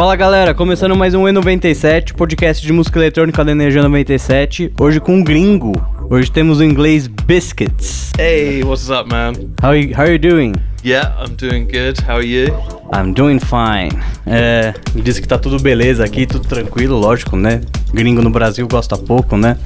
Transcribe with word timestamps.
Fala 0.00 0.16
galera, 0.16 0.54
começando 0.54 0.96
mais 0.96 1.12
um 1.12 1.24
E97, 1.24 2.14
podcast 2.14 2.66
de 2.66 2.72
música 2.72 2.98
eletrônica 2.98 3.44
da 3.44 3.52
Energia 3.52 3.82
97. 3.82 4.72
Hoje 4.80 4.98
com 4.98 5.16
um 5.16 5.22
gringo. 5.22 5.72
Hoje 6.08 6.32
temos 6.32 6.58
o 6.58 6.64
inglês 6.64 7.06
Biscuits. 7.06 8.10
Hey, 8.18 8.64
what's 8.64 8.88
up, 8.88 9.10
man? 9.10 9.34
How 9.62 9.74
you, 9.74 9.94
how 9.94 10.06
you 10.06 10.18
doing? 10.18 10.54
Yeah, 10.82 11.14
I'm 11.22 11.34
doing 11.36 11.64
good. 11.66 12.00
How 12.08 12.14
are 12.16 12.26
you? 12.26 12.46
I'm 12.94 13.12
doing 13.12 13.38
fine. 13.40 13.90
É, 14.26 14.72
disse 14.94 15.20
que 15.20 15.28
tá 15.28 15.36
tudo 15.36 15.60
beleza 15.60 16.02
aqui, 16.02 16.24
tudo 16.24 16.48
tranquilo, 16.48 16.98
lógico, 16.98 17.36
né? 17.36 17.60
Gringo 17.92 18.22
no 18.22 18.30
Brasil 18.30 18.66
gosta 18.66 18.96
pouco, 18.96 19.36
né? 19.36 19.58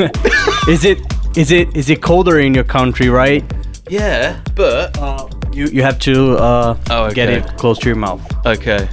is 0.66 0.82
it 0.82 1.02
is 1.36 1.50
it 1.50 1.78
is 1.78 1.90
it 1.90 2.00
colder 2.00 2.40
in 2.40 2.54
your 2.54 2.64
country, 2.64 3.10
right? 3.10 3.44
Yeah, 3.90 4.40
but 4.54 4.96
Uh, 4.98 5.26
you 5.52 5.66
you 5.70 5.84
have 5.84 5.98
to 5.98 6.38
uh, 6.38 6.74
Oh, 6.90 7.12
get 7.12 7.28
okay. 7.28 7.40
it 7.40 7.56
close 7.58 7.78
to 7.80 7.90
your 7.90 7.98
mouth. 7.98 8.22
okay. 8.46 8.88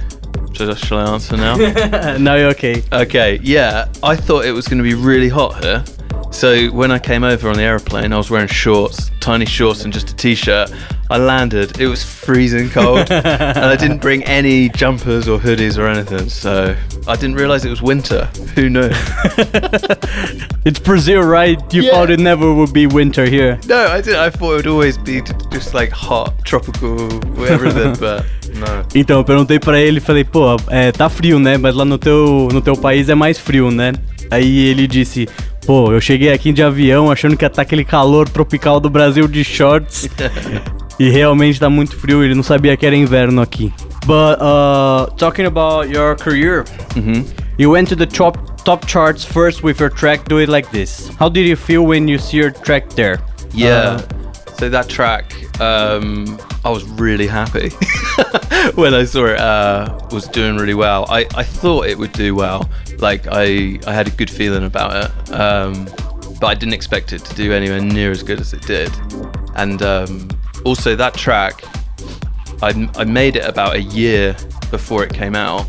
Shall 0.52 0.70
I, 0.70 0.74
shall 0.74 0.98
I 0.98 1.12
answer 1.12 1.36
now? 1.36 1.56
no, 2.18 2.36
you're 2.36 2.50
okay. 2.50 2.82
okay, 2.92 3.38
yeah. 3.42 3.88
I 4.02 4.16
thought 4.16 4.44
it 4.44 4.52
was 4.52 4.68
going 4.68 4.78
to 4.78 4.84
be 4.84 4.94
really 4.94 5.28
hot 5.28 5.62
here. 5.64 5.84
So 6.30 6.68
when 6.68 6.90
I 6.90 6.98
came 6.98 7.22
over 7.24 7.48
on 7.50 7.56
the 7.56 7.62
aeroplane, 7.64 8.12
I 8.12 8.16
was 8.16 8.30
wearing 8.30 8.46
shorts, 8.48 9.10
tiny 9.20 9.44
shorts, 9.44 9.84
and 9.84 9.92
just 9.92 10.10
a 10.10 10.16
t-shirt. 10.16 10.70
I 11.10 11.18
landed. 11.18 11.78
It 11.80 11.88
was 11.88 12.04
freezing 12.04 12.70
cold, 12.70 13.10
and 13.10 13.58
I 13.64 13.74
didn't 13.76 13.98
bring 13.98 14.22
any 14.24 14.68
jumpers 14.70 15.26
or 15.28 15.38
hoodies 15.40 15.76
or 15.76 15.86
anything. 15.88 16.28
So 16.28 16.74
I 17.08 17.16
didn't 17.16 17.34
realize 17.34 17.64
it 17.64 17.70
was 17.70 17.82
winter. 17.82 18.26
Who 18.54 18.70
knew? 18.70 18.90
It's 20.62 20.78
Brazil, 20.78 21.22
right? 21.22 21.58
You 21.72 21.82
Yeah. 21.82 21.90
thought 21.92 22.10
it 22.10 22.20
never 22.20 22.52
would 22.54 22.72
be 22.72 22.86
winter 22.86 23.24
here. 23.24 23.58
no, 23.66 23.86
I 23.88 24.02
did. 24.02 24.14
I 24.14 24.28
thought 24.30 24.52
it 24.52 24.56
would 24.56 24.66
always 24.66 24.98
be 24.98 25.22
just 25.50 25.72
like 25.74 25.90
hot, 25.90 26.34
tropical, 26.44 27.08
everything, 27.46 27.94
but 27.98 28.24
no. 28.54 28.84
Então, 28.94 29.18
eu 29.18 29.24
perguntei 29.24 29.58
pra 29.58 29.80
ele, 29.80 30.00
falei, 30.00 30.22
pô, 30.22 30.56
é, 30.68 30.92
tá 30.92 31.08
frio, 31.08 31.38
né? 31.38 31.56
Mas 31.56 31.74
lá 31.74 31.84
no 31.86 31.96
teu, 31.98 32.48
no 32.52 32.60
teu 32.60 32.76
país 32.76 33.08
é 33.08 33.14
mais 33.14 33.38
frio, 33.38 33.70
né? 33.70 33.92
Aí 34.30 34.68
ele 34.68 34.86
disse, 34.86 35.28
pô, 35.66 35.92
eu 35.92 36.00
cheguei 36.00 36.32
aqui 36.32 36.52
de 36.52 36.62
avião 36.62 37.10
achando 37.10 37.36
que 37.36 37.44
ia 37.44 37.50
tá 37.50 37.62
aquele 37.62 37.84
calor 37.84 38.28
tropical 38.28 38.78
do 38.80 38.88
Brasil 38.88 39.26
de 39.26 39.42
shorts. 39.44 40.08
e 40.98 41.08
realmente 41.10 41.58
tá 41.58 41.68
muito 41.68 41.96
frio, 41.96 42.22
ele 42.22 42.34
não 42.34 42.42
sabia 42.42 42.76
que 42.76 42.86
era 42.86 42.94
inverno 42.94 43.40
aqui. 43.42 43.72
But, 44.06 44.38
uh, 44.40 45.10
talking 45.16 45.46
about 45.46 45.92
your 45.92 46.16
career, 46.16 46.64
Mhm. 46.96 47.24
you 47.58 47.70
went 47.72 47.88
to 47.88 47.96
the 47.96 48.06
top, 48.06 48.38
top 48.64 48.86
charts 48.86 49.24
first 49.24 49.62
with 49.62 49.78
your 49.80 49.90
track 49.90 50.24
Do 50.28 50.38
It 50.40 50.50
Like 50.50 50.68
This. 50.70 51.10
How 51.20 51.28
did 51.28 51.46
you 51.46 51.56
feel 51.56 51.84
when 51.86 52.08
you 52.08 52.18
see 52.18 52.38
your 52.38 52.50
track 52.52 52.88
there? 52.94 53.18
Yeah. 53.54 53.96
Uh, 53.96 54.00
so 54.58 54.70
that 54.70 54.88
track, 54.88 55.34
um, 55.60 56.38
I 56.64 56.70
was 56.70 56.84
really 56.84 57.26
happy 57.26 57.70
when 58.74 58.92
I 58.92 59.04
saw 59.04 59.26
it 59.26 59.38
uh, 59.38 59.98
was 60.10 60.28
doing 60.28 60.56
really 60.56 60.74
well. 60.74 61.06
I, 61.08 61.26
I 61.34 61.42
thought 61.42 61.86
it 61.86 61.96
would 61.96 62.12
do 62.12 62.34
well. 62.34 62.68
Like 62.98 63.26
I, 63.30 63.78
I 63.86 63.92
had 63.92 64.08
a 64.08 64.10
good 64.10 64.30
feeling 64.30 64.64
about 64.64 65.04
it, 65.04 65.32
um, 65.32 65.86
but 66.38 66.48
I 66.48 66.54
didn't 66.54 66.74
expect 66.74 67.12
it 67.14 67.24
to 67.24 67.34
do 67.34 67.52
anywhere 67.52 67.80
near 67.80 68.10
as 68.10 68.22
good 68.22 68.40
as 68.40 68.52
it 68.52 68.62
did. 68.62 68.90
And 69.54 69.82
um, 69.82 70.28
also 70.66 70.94
that 70.96 71.14
track, 71.14 71.62
I, 72.62 72.90
I 72.96 73.04
made 73.04 73.36
it 73.36 73.46
about 73.46 73.76
a 73.76 73.80
year 73.80 74.36
before 74.70 75.02
it 75.02 75.14
came 75.14 75.34
out, 75.34 75.66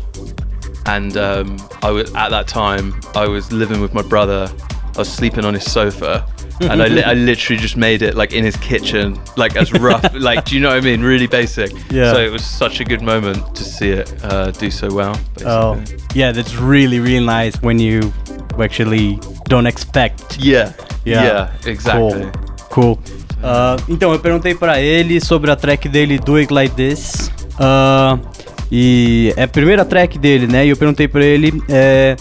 and 0.84 1.16
um, 1.16 1.56
I 1.82 1.90
was 1.90 2.14
at 2.14 2.28
that 2.30 2.48
time 2.48 3.00
I 3.14 3.26
was 3.26 3.50
living 3.50 3.80
with 3.80 3.94
my 3.94 4.02
brother. 4.02 4.52
I 4.94 4.98
was 4.98 5.10
sleeping 5.10 5.46
on 5.46 5.54
his 5.54 5.70
sofa, 5.70 6.26
and 6.60 6.82
I, 6.82 6.86
li- 6.88 7.02
I 7.02 7.14
literally 7.14 7.60
just 7.60 7.76
made 7.76 8.02
it 8.02 8.14
like 8.14 8.32
in 8.32 8.44
his 8.44 8.56
kitchen, 8.56 9.18
like 9.36 9.56
as 9.56 9.72
rough, 9.72 10.04
like 10.14 10.44
do 10.44 10.54
you 10.54 10.60
know 10.60 10.68
what 10.68 10.78
I 10.78 10.80
mean? 10.80 11.02
Really 11.02 11.26
basic. 11.26 11.72
Yeah. 11.90 12.12
So 12.12 12.18
it 12.20 12.30
was 12.30 12.44
such 12.44 12.80
a 12.80 12.84
good 12.84 13.02
moment 13.02 13.54
to 13.56 13.64
see 13.64 13.90
it 13.90 14.12
uh, 14.24 14.50
do 14.52 14.70
so 14.70 14.88
well. 14.92 15.14
Basically. 15.34 15.46
Oh, 15.46 15.82
yeah, 16.14 16.32
that's 16.32 16.54
really, 16.56 17.00
really 17.00 17.24
nice 17.24 17.56
when 17.62 17.78
you 17.78 18.12
actually 18.60 19.18
don't 19.48 19.66
expect. 19.66 20.38
Yeah. 20.38 20.72
Yeah. 21.04 21.24
Yeah. 21.24 21.50
exactly. 21.66 22.30
Cool. 22.70 22.98
Ah, 23.42 23.76
então, 23.88 24.12
eu 24.12 24.18
perguntei 24.20 24.54
pra 24.54 24.80
ele 24.80 25.20
sobre 25.20 25.50
a 25.50 25.56
track 25.56 25.88
dele 25.88 26.18
Do 26.18 26.36
It 26.36 26.52
Like 26.52 26.74
This. 26.76 27.30
Ah, 27.58 28.16
e 28.70 29.34
é 29.36 29.42
a 29.42 29.48
primeira 29.48 29.84
track 29.84 30.18
dele, 30.18 30.46
né? 30.46 30.64
E 30.64 30.68
eu 30.70 30.76
perguntei 30.76 31.08
pra 31.08 31.24
ele 31.24 31.62
é, 31.68 32.16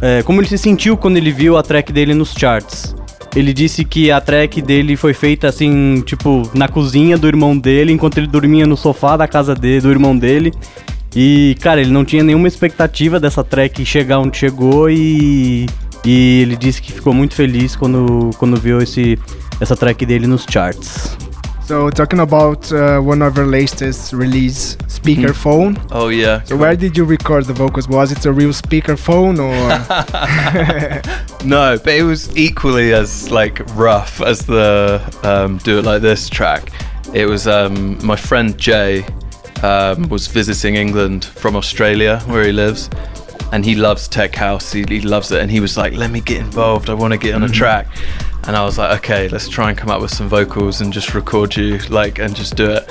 é, 0.00 0.22
como 0.22 0.40
ele 0.40 0.48
se 0.48 0.56
sentiu 0.58 0.96
quando 0.96 1.16
ele 1.18 1.30
viu 1.30 1.56
a 1.56 1.62
track 1.62 1.92
dele 1.92 2.14
nos 2.14 2.32
charts. 2.32 2.94
Ele 3.36 3.52
disse 3.52 3.84
que 3.84 4.10
a 4.10 4.20
track 4.20 4.60
dele 4.62 4.96
foi 4.96 5.12
feita 5.12 5.48
assim, 5.48 6.02
tipo, 6.04 6.50
na 6.54 6.66
cozinha 6.66 7.16
do 7.16 7.26
irmão 7.26 7.56
dele, 7.56 7.92
enquanto 7.92 8.18
ele 8.18 8.26
dormia 8.26 8.66
no 8.66 8.76
sofá 8.76 9.16
da 9.16 9.28
casa 9.28 9.54
dele, 9.54 9.82
do 9.82 9.90
irmão 9.90 10.16
dele. 10.16 10.52
E, 11.14 11.56
cara, 11.60 11.80
ele 11.80 11.90
não 11.90 12.04
tinha 12.04 12.22
nenhuma 12.22 12.48
expectativa 12.48 13.18
dessa 13.18 13.42
track 13.44 13.84
chegar 13.84 14.18
onde 14.18 14.36
chegou 14.36 14.90
e, 14.90 15.66
e 16.04 16.42
ele 16.42 16.56
disse 16.56 16.80
que 16.82 16.92
ficou 16.92 17.12
muito 17.12 17.34
feliz 17.34 17.76
quando, 17.76 18.30
quando 18.38 18.56
viu 18.56 18.80
esse, 18.80 19.18
essa 19.60 19.76
track 19.76 20.04
dele 20.04 20.26
nos 20.26 20.44
charts. 20.48 21.16
So 21.68 21.90
talking 21.90 22.20
about 22.20 22.72
uh, 22.72 22.98
one 22.98 23.20
of 23.20 23.36
our 23.36 23.44
latest 23.44 24.14
release, 24.14 24.76
speakerphone. 24.86 25.78
Oh 25.90 26.08
yeah. 26.08 26.42
So 26.44 26.56
where 26.56 26.74
did 26.74 26.96
you 26.96 27.04
record 27.04 27.44
the 27.44 27.52
vocals? 27.52 27.86
Was 27.86 28.10
it 28.10 28.24
a 28.24 28.32
real 28.32 28.52
speakerphone 28.52 29.36
or? 29.38 29.58
No, 31.46 31.76
but 31.76 31.92
it 31.92 32.04
was 32.04 32.34
equally 32.38 32.94
as 32.94 33.30
like 33.30 33.60
rough 33.76 34.22
as 34.22 34.46
the 34.46 34.98
um, 35.22 35.58
"Do 35.58 35.78
It 35.78 35.84
Like 35.84 36.00
This" 36.00 36.30
track. 36.30 36.72
It 37.12 37.26
was 37.26 37.46
um, 37.46 38.02
my 38.02 38.16
friend 38.16 38.56
Jay 38.56 39.04
um, 39.62 40.08
was 40.08 40.26
visiting 40.26 40.74
England 40.74 41.26
from 41.26 41.54
Australia, 41.54 42.18
where 42.28 42.44
he 42.44 42.52
lives, 42.52 42.88
and 43.52 43.62
he 43.62 43.74
loves 43.74 44.08
tech 44.08 44.34
house. 44.34 44.72
He, 44.72 44.84
he 44.88 45.02
loves 45.02 45.30
it, 45.32 45.42
and 45.42 45.50
he 45.50 45.60
was 45.60 45.76
like, 45.76 45.92
"Let 45.92 46.10
me 46.10 46.22
get 46.22 46.38
involved. 46.38 46.88
I 46.88 46.94
want 46.94 47.12
to 47.12 47.18
get 47.18 47.34
on 47.34 47.42
a 47.42 47.48
track." 47.48 47.86
And 48.44 48.56
I 48.56 48.64
was 48.64 48.78
like, 48.78 48.98
"Okay, 49.00 49.28
let's 49.28 49.48
try 49.48 49.68
and 49.68 49.76
come 49.76 49.90
up 49.90 50.00
with 50.00 50.10
some 50.10 50.28
vocals 50.28 50.80
and 50.80 50.92
just 50.92 51.14
record 51.14 51.56
you, 51.56 51.78
like, 51.90 52.18
and 52.18 52.34
just 52.34 52.56
do 52.56 52.70
it." 52.70 52.88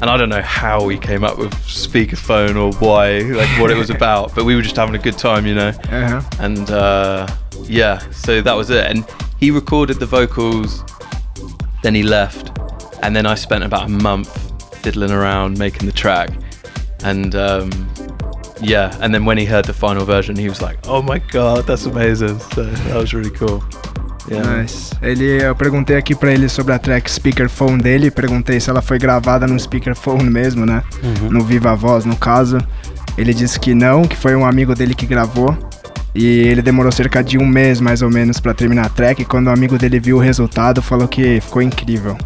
And 0.00 0.10
I 0.10 0.16
don't 0.16 0.28
know 0.28 0.42
how 0.42 0.84
we 0.84 0.98
came 0.98 1.24
up 1.24 1.38
with 1.38 1.52
speakerphone 1.54 2.56
or 2.56 2.72
why, 2.78 3.20
like, 3.20 3.48
what 3.60 3.70
it 3.70 3.76
was 3.76 3.90
about, 3.98 4.34
but 4.34 4.44
we 4.44 4.54
were 4.54 4.62
just 4.62 4.76
having 4.76 4.94
a 4.94 4.98
good 4.98 5.18
time, 5.18 5.46
you 5.46 5.54
know 5.54 5.68
uh-huh. 5.68 6.22
and 6.38 6.70
uh, 6.70 7.26
yeah, 7.64 7.98
so 8.10 8.40
that 8.42 8.52
was 8.52 8.70
it. 8.70 8.86
And 8.86 9.04
he 9.40 9.50
recorded 9.50 9.98
the 9.98 10.06
vocals, 10.06 10.84
then 11.82 11.94
he 11.94 12.02
left, 12.02 12.58
and 13.02 13.14
then 13.14 13.26
I 13.26 13.34
spent 13.34 13.64
about 13.64 13.86
a 13.86 13.88
month 13.88 14.30
fiddling 14.82 15.10
around 15.10 15.58
making 15.58 15.86
the 15.86 15.92
track, 15.92 16.30
and 17.02 17.34
um, 17.34 17.70
yeah, 18.60 18.96
and 19.00 19.14
then 19.14 19.24
when 19.24 19.38
he 19.38 19.44
heard 19.44 19.64
the 19.64 19.72
final 19.72 20.04
version, 20.04 20.36
he 20.36 20.48
was 20.48 20.60
like, 20.60 20.78
"Oh 20.86 21.02
my 21.02 21.18
god, 21.18 21.66
that's 21.66 21.86
amazing!" 21.86 22.38
So 22.38 22.64
that 22.64 22.96
was 22.96 23.14
really 23.14 23.30
cool. 23.30 23.64
Yeah. 24.30 24.62
Nice. 24.62 24.94
Ele, 25.00 25.42
eu 25.42 25.54
perguntei 25.54 25.96
aqui 25.96 26.14
pra 26.14 26.32
ele 26.32 26.48
sobre 26.48 26.74
a 26.74 26.78
track 26.78 27.10
speakerphone 27.10 27.80
dele. 27.80 28.10
Perguntei 28.10 28.60
se 28.60 28.70
ela 28.70 28.82
foi 28.82 28.98
gravada 28.98 29.46
no 29.46 29.58
speakerphone 29.58 30.28
mesmo, 30.28 30.66
né? 30.66 30.82
No 31.30 31.42
Viva 31.42 31.74
Voz, 31.74 32.04
no 32.04 32.16
caso. 32.16 32.58
Ele 33.16 33.32
disse 33.34 33.58
que 33.58 33.74
não, 33.74 34.02
que 34.02 34.16
foi 34.16 34.36
um 34.36 34.44
amigo 34.46 34.74
dele 34.74 34.94
que 34.94 35.06
gravou. 35.06 35.56
E 36.14 36.24
ele 36.24 36.62
demorou 36.62 36.90
cerca 36.90 37.22
de 37.22 37.38
um 37.38 37.46
mês 37.46 37.80
mais 37.80 38.02
ou 38.02 38.10
menos 38.10 38.40
pra 38.40 38.52
terminar 38.54 38.86
a 38.86 38.88
track. 38.88 39.22
E 39.22 39.24
quando 39.24 39.48
o 39.48 39.50
amigo 39.50 39.78
dele 39.78 39.98
viu 40.00 40.16
o 40.16 40.20
resultado, 40.20 40.82
falou 40.82 41.08
que 41.08 41.40
ficou 41.40 41.62
incrível. 41.62 42.16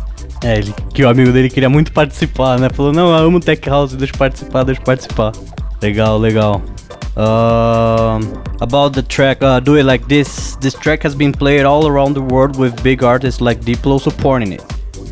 É, 0.45 0.59
ele, 0.59 0.75
que 0.93 1.05
o 1.05 1.09
amigo 1.09 1.31
dele 1.31 1.49
queria 1.49 1.71
muito 1.71 1.93
participar, 1.93 2.59
né? 2.59 2.69
Falou, 2.69 2.93
não, 2.93 3.09
eu 3.11 3.27
amo 3.27 3.39
Tech 3.39 3.69
House, 3.69 3.95
deixa 3.95 4.13
eu 4.13 4.19
participar, 4.19 4.65
deixa 4.65 4.81
eu 4.81 4.85
participar. 4.85 5.33
Legal, 5.81 6.19
legal. 6.19 6.61
Um, 7.17 8.43
about 8.61 8.95
the 8.95 9.03
track 9.03 9.43
uh, 9.43 9.61
Do 9.61 9.75
It 9.77 9.85
Like 9.85 10.09
This, 10.09 10.57
this 10.57 10.75
track 10.75 11.03
has 11.03 11.15
been 11.15 11.33
played 11.33 11.65
all 11.65 11.87
around 11.87 12.15
the 12.15 12.23
world 12.23 12.59
with 12.59 12.83
big 12.83 13.03
artists 13.05 13.41
like 13.41 13.61
Diplo 13.61 14.01
supporting 14.01 14.53
it. 14.53 14.63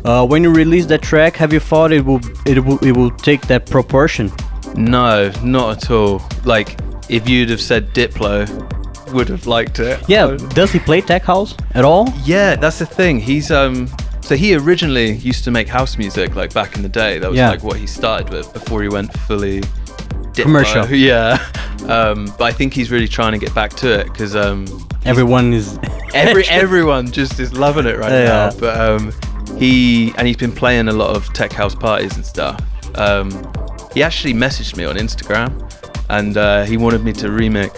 Uh, 0.03 0.25
when 0.25 0.41
you 0.43 0.51
release 0.51 0.87
that 0.87 1.03
track, 1.03 1.35
have 1.35 1.53
you 1.53 1.59
thought 1.59 1.91
it 1.91 2.03
will 2.03 2.19
it 2.47 2.57
will 2.65 2.79
it 2.79 2.91
will 2.97 3.11
take 3.11 3.41
that 3.47 3.67
proportion? 3.67 4.31
No, 4.75 5.31
not 5.43 5.83
at 5.83 5.91
all. 5.91 6.23
Like 6.43 6.75
if 7.07 7.29
you'd 7.29 7.49
have 7.49 7.61
said 7.61 7.93
Diplo, 7.93 8.47
would 9.13 9.29
have 9.29 9.45
liked 9.45 9.79
it. 9.79 9.99
Yeah, 10.07 10.37
does 10.55 10.71
he 10.71 10.79
play 10.79 11.01
Tech 11.01 11.21
House 11.23 11.53
at 11.75 11.85
all? 11.85 12.11
Yeah, 12.23 12.55
that's 12.55 12.79
the 12.79 12.85
thing. 12.87 13.19
He's 13.19 13.51
um 13.51 13.87
so 14.21 14.35
he 14.35 14.55
originally 14.55 15.11
used 15.17 15.43
to 15.43 15.51
make 15.51 15.67
house 15.67 15.97
music 15.99 16.35
like 16.35 16.51
back 16.51 16.75
in 16.75 16.81
the 16.81 16.89
day. 16.89 17.19
That 17.19 17.29
was 17.29 17.37
Yeah. 17.37 17.49
like 17.49 17.61
what 17.63 17.77
he 17.77 17.85
started 17.85 18.29
with 18.31 18.51
before 18.53 18.81
he 18.81 18.89
went 18.89 19.13
fully 19.27 19.61
Diplo. 20.33 20.43
Commercial. 20.43 20.85
Yeah. 20.95 21.37
Um 21.87 22.25
but 22.37 22.45
I 22.45 22.51
think 22.51 22.73
he's 22.73 22.91
really 22.91 23.07
trying 23.07 23.31
to 23.33 23.37
get 23.39 23.53
back 23.55 23.71
to 23.77 23.99
it 23.99 24.13
cuz 24.13 24.35
um 24.35 24.65
Everyone 25.05 25.51
is 25.53 25.79
every 26.13 26.45
everyone 26.49 27.11
just 27.11 27.39
is 27.39 27.53
loving 27.53 27.85
it 27.87 27.97
right 27.97 28.11
Yeah. 28.11 28.25
now. 28.25 28.51
But 28.59 28.79
um 28.79 29.11
he 29.57 30.13
and 30.17 30.27
he's 30.27 30.37
been 30.37 30.51
playing 30.51 30.87
a 30.87 30.93
lot 30.93 31.15
of 31.15 31.31
tech 31.33 31.51
house 31.53 31.75
parties 31.75 32.15
and 32.15 32.25
stuff. 32.25 32.59
Um 32.95 33.31
he 33.93 34.03
actually 34.03 34.33
messaged 34.33 34.77
me 34.77 34.85
on 34.85 34.95
Instagram 34.95 35.49
and 36.09 36.37
uh, 36.37 36.63
he 36.63 36.75
wanted 36.77 37.03
me 37.03 37.13
to 37.13 37.27
remix 37.27 37.73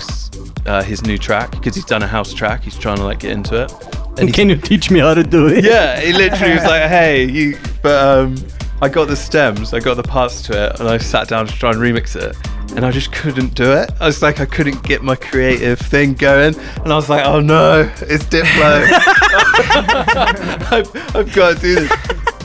uh, 0.67 0.81
his 0.83 1.03
new 1.03 1.17
track 1.17 1.51
because 1.51 1.75
he's 1.75 1.85
done 1.85 2.01
a 2.03 2.07
house 2.07 2.33
track. 2.33 2.63
He's 2.63 2.77
trying 2.77 2.97
to 2.97 3.03
like 3.03 3.19
get 3.19 3.31
into 3.31 3.61
it. 3.63 3.71
And 4.19 4.33
Can 4.33 4.49
you 4.49 4.55
teach 4.55 4.89
me 4.91 4.99
how 4.99 5.13
to 5.13 5.23
do 5.23 5.47
it? 5.47 5.63
yeah, 5.63 5.99
he 5.99 6.13
literally 6.13 6.53
was 6.55 6.63
like, 6.65 6.83
"Hey, 6.83 7.25
you." 7.25 7.57
But 7.81 7.97
um, 8.07 8.35
I 8.83 8.89
got 8.89 9.07
the 9.07 9.15
stems, 9.15 9.73
I 9.73 9.79
got 9.79 9.93
the 9.95 10.03
parts 10.03 10.41
to 10.41 10.65
it, 10.65 10.77
and 10.81 10.89
I 10.89 10.97
sat 10.97 11.29
down 11.29 11.47
to 11.47 11.53
try 11.53 11.71
and 11.71 11.79
remix 11.79 12.17
it. 12.17 12.35
and 12.75 12.85
I 12.85 12.91
just 12.91 13.13
couldn't 13.13 13.53
do 13.55 13.71
it. 13.71 13.89
I 14.01 14.07
was 14.07 14.21
like, 14.21 14.41
I 14.41 14.45
couldn't 14.45 14.83
get 14.83 15.01
my 15.01 15.15
creative 15.15 15.79
thing 15.79 16.15
going, 16.15 16.53
and 16.59 16.91
I 16.91 16.95
was 16.97 17.09
like, 17.09 17.25
oh 17.25 17.39
no, 17.39 17.89
it's 18.01 18.25
Diplo. 18.25 18.83
I've, 20.73 21.15
I've 21.15 21.33
got 21.33 21.55
to 21.55 21.61
do 21.61 21.75
this. 21.75 21.91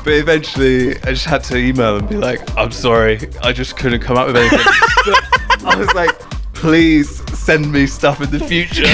But 0.04 0.12
eventually, 0.14 0.96
I 0.98 1.06
just 1.06 1.24
had 1.24 1.42
to 1.44 1.56
email 1.56 1.96
and 1.96 2.08
be 2.08 2.16
like, 2.16 2.56
I'm 2.56 2.70
sorry, 2.70 3.18
I 3.42 3.52
just 3.52 3.76
couldn't 3.76 4.00
come 4.02 4.16
up 4.16 4.28
with 4.28 4.36
anything. 4.36 4.60
But 5.60 5.74
I 5.74 5.76
was 5.76 5.92
like, 5.92 6.16
please 6.54 7.20
send 7.36 7.72
me 7.72 7.88
stuff 7.88 8.20
in 8.20 8.30
the 8.30 8.38
future. 8.38 8.84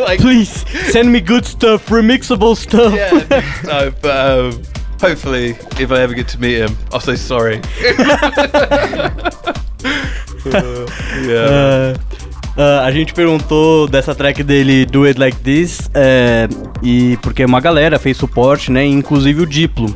like, 0.00 0.20
Please 0.20 0.64
send 0.92 1.12
me 1.12 1.20
good 1.20 1.44
stuff, 1.44 1.88
remixable 1.88 2.56
stuff. 2.56 2.94
yeah, 2.94 3.42
no, 3.64 3.90
but 4.00 4.54
um, 4.54 4.62
hopefully, 5.00 5.56
if 5.78 5.90
I 5.90 6.00
ever 6.02 6.14
get 6.14 6.28
to 6.28 6.38
meet 6.40 6.58
him, 6.58 6.76
I'll 6.92 7.00
say 7.00 7.16
sorry. 7.16 7.60
Uh, 10.46 10.86
yeah. 11.26 11.94
É, 12.56 12.62
ah, 12.62 12.84
a 12.84 12.90
gente 12.90 13.12
perguntou 13.12 13.86
dessa 13.86 14.14
track 14.14 14.42
dele 14.42 14.86
Do 14.86 15.04
It 15.04 15.18
Like 15.18 15.38
This, 15.38 15.90
é, 15.94 16.48
e 16.82 17.18
porque 17.22 17.44
uma 17.44 17.60
galera 17.60 17.98
fez 17.98 18.16
suporte, 18.16 18.72
né? 18.72 18.84
Inclusive 18.86 19.42
o 19.42 19.46
Diplo. 19.46 19.94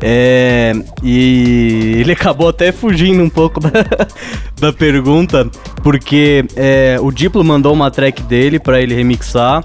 É, 0.00 0.72
e 1.02 1.96
ele 2.00 2.10
acabou 2.12 2.48
até 2.48 2.72
fugindo 2.72 3.22
um 3.22 3.28
pouco 3.28 3.60
da, 3.60 3.70
da 4.60 4.72
pergunta, 4.72 5.48
porque 5.82 6.44
é, 6.56 6.96
o 7.00 7.10
Diplo 7.12 7.44
mandou 7.44 7.72
uma 7.72 7.90
track 7.90 8.22
dele 8.22 8.58
pra 8.58 8.80
ele 8.80 8.94
remixar. 8.94 9.64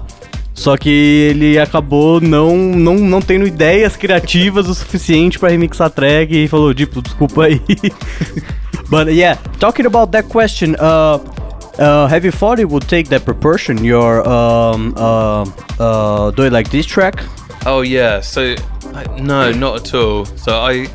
Só 0.58 0.76
que 0.76 0.90
ele 0.90 1.56
acabou 1.56 2.20
não, 2.20 2.56
não, 2.56 2.94
não 2.94 3.22
tendo 3.22 3.46
ideias 3.46 3.96
criativas 3.96 4.68
o 4.68 4.74
suficiente 4.74 5.38
pra 5.38 5.50
remixar 5.50 5.86
a 5.86 5.90
track 5.90 6.34
e 6.34 6.48
falou, 6.48 6.74
Diplo, 6.74 7.00
desculpa 7.00 7.44
aí. 7.44 7.62
But 8.90 9.08
yeah, 9.12 9.38
talking 9.60 9.86
about 9.86 10.10
that 10.12 10.28
question, 10.28 10.74
uh, 10.80 11.20
uh, 11.78 12.08
have 12.08 12.24
you 12.24 12.32
thought 12.32 12.58
it 12.58 12.68
would 12.68 12.88
take 12.88 13.08
that 13.10 13.24
proportion, 13.24 13.84
your 13.84 14.26
um, 14.28 14.94
uh, 14.96 15.44
uh, 15.78 16.32
Do 16.32 16.42
It 16.42 16.52
Like 16.52 16.70
This 16.70 16.86
track? 16.86 17.22
Oh 17.64 17.82
yeah. 17.82 18.20
So 18.20 18.56
I, 18.94 19.04
no, 19.20 19.52
not 19.52 19.76
at 19.76 19.94
all. 19.94 20.24
So 20.24 20.58
I, 20.58 20.88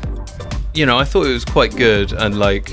you 0.74 0.84
know, 0.84 0.98
I 0.98 1.04
thought 1.04 1.26
it 1.26 1.32
was 1.32 1.44
quite 1.44 1.74
good, 1.74 2.12
and 2.12 2.38
like, 2.38 2.70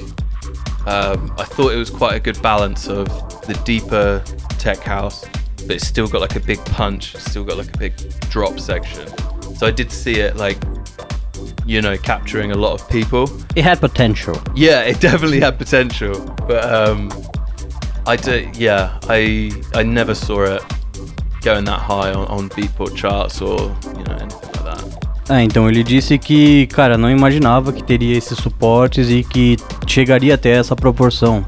um, 0.87 1.31
I 1.37 1.45
thought 1.45 1.71
it 1.71 1.77
was 1.77 1.89
quite 1.89 2.15
a 2.15 2.19
good 2.19 2.41
balance 2.41 2.89
of 2.89 3.07
the 3.47 3.53
deeper 3.63 4.21
tech 4.57 4.79
house, 4.79 5.23
but 5.61 5.77
it's 5.77 5.87
still 5.87 6.07
got 6.07 6.21
like 6.21 6.35
a 6.35 6.39
big 6.39 6.59
punch. 6.65 7.15
Still 7.15 7.43
got 7.43 7.57
like 7.57 7.73
a 7.73 7.77
big 7.77 7.93
drop 8.29 8.59
section. 8.59 9.07
So 9.55 9.67
I 9.67 9.71
did 9.71 9.91
see 9.91 10.19
it 10.19 10.37
like, 10.37 10.57
you 11.65 11.81
know, 11.81 11.97
capturing 11.97 12.51
a 12.51 12.55
lot 12.55 12.81
of 12.81 12.89
people. 12.89 13.29
It 13.55 13.63
had 13.63 13.79
potential. 13.79 14.41
Yeah, 14.55 14.81
it 14.81 14.99
definitely 14.99 15.39
had 15.39 15.57
potential, 15.57 16.19
but 16.47 16.63
um, 16.73 17.11
I 18.05 18.15
do. 18.15 18.49
Yeah, 18.55 18.99
I 19.03 19.51
I 19.73 19.83
never 19.83 20.15
saw 20.15 20.43
it 20.43 20.63
going 21.41 21.65
that 21.65 21.79
high 21.79 22.11
on, 22.13 22.27
on 22.27 22.49
Beatport 22.49 22.95
charts 22.95 23.41
or 23.41 23.75
you 23.97 24.03
know 24.03 24.15
anything 24.19 24.49
like 24.53 24.63
that. 24.63 25.01
Ah, 25.29 25.43
então 25.43 25.69
ele 25.69 25.83
disse 25.83 26.17
que, 26.17 26.67
cara, 26.67 26.97
não 26.97 27.09
imaginava 27.09 27.71
que 27.71 27.83
teria 27.83 28.17
esses 28.17 28.37
suportes 28.37 29.09
e 29.09 29.23
que 29.23 29.55
chegaria 29.87 30.35
até 30.35 30.49
essa 30.51 30.75
proporção. 30.75 31.45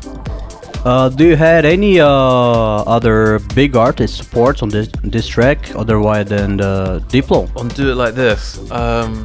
Uh, 0.86 1.08
do 1.08 1.26
you 1.26 1.38
had 1.38 1.64
any 1.64 2.02
uh, 2.02 2.08
other 2.08 3.40
big 3.56 3.78
artist 3.78 4.18
supports 4.18 4.62
on 4.62 4.68
this 4.68 4.90
this 5.02 5.26
track 5.26 5.74
otherwise 5.76 6.28
than 6.28 6.60
uh, 6.60 7.00
Diplo? 7.08 7.50
On 7.56 7.70
do 7.70 7.90
it 7.90 7.96
like 7.96 8.16
this. 8.16 8.60
Um, 8.70 9.24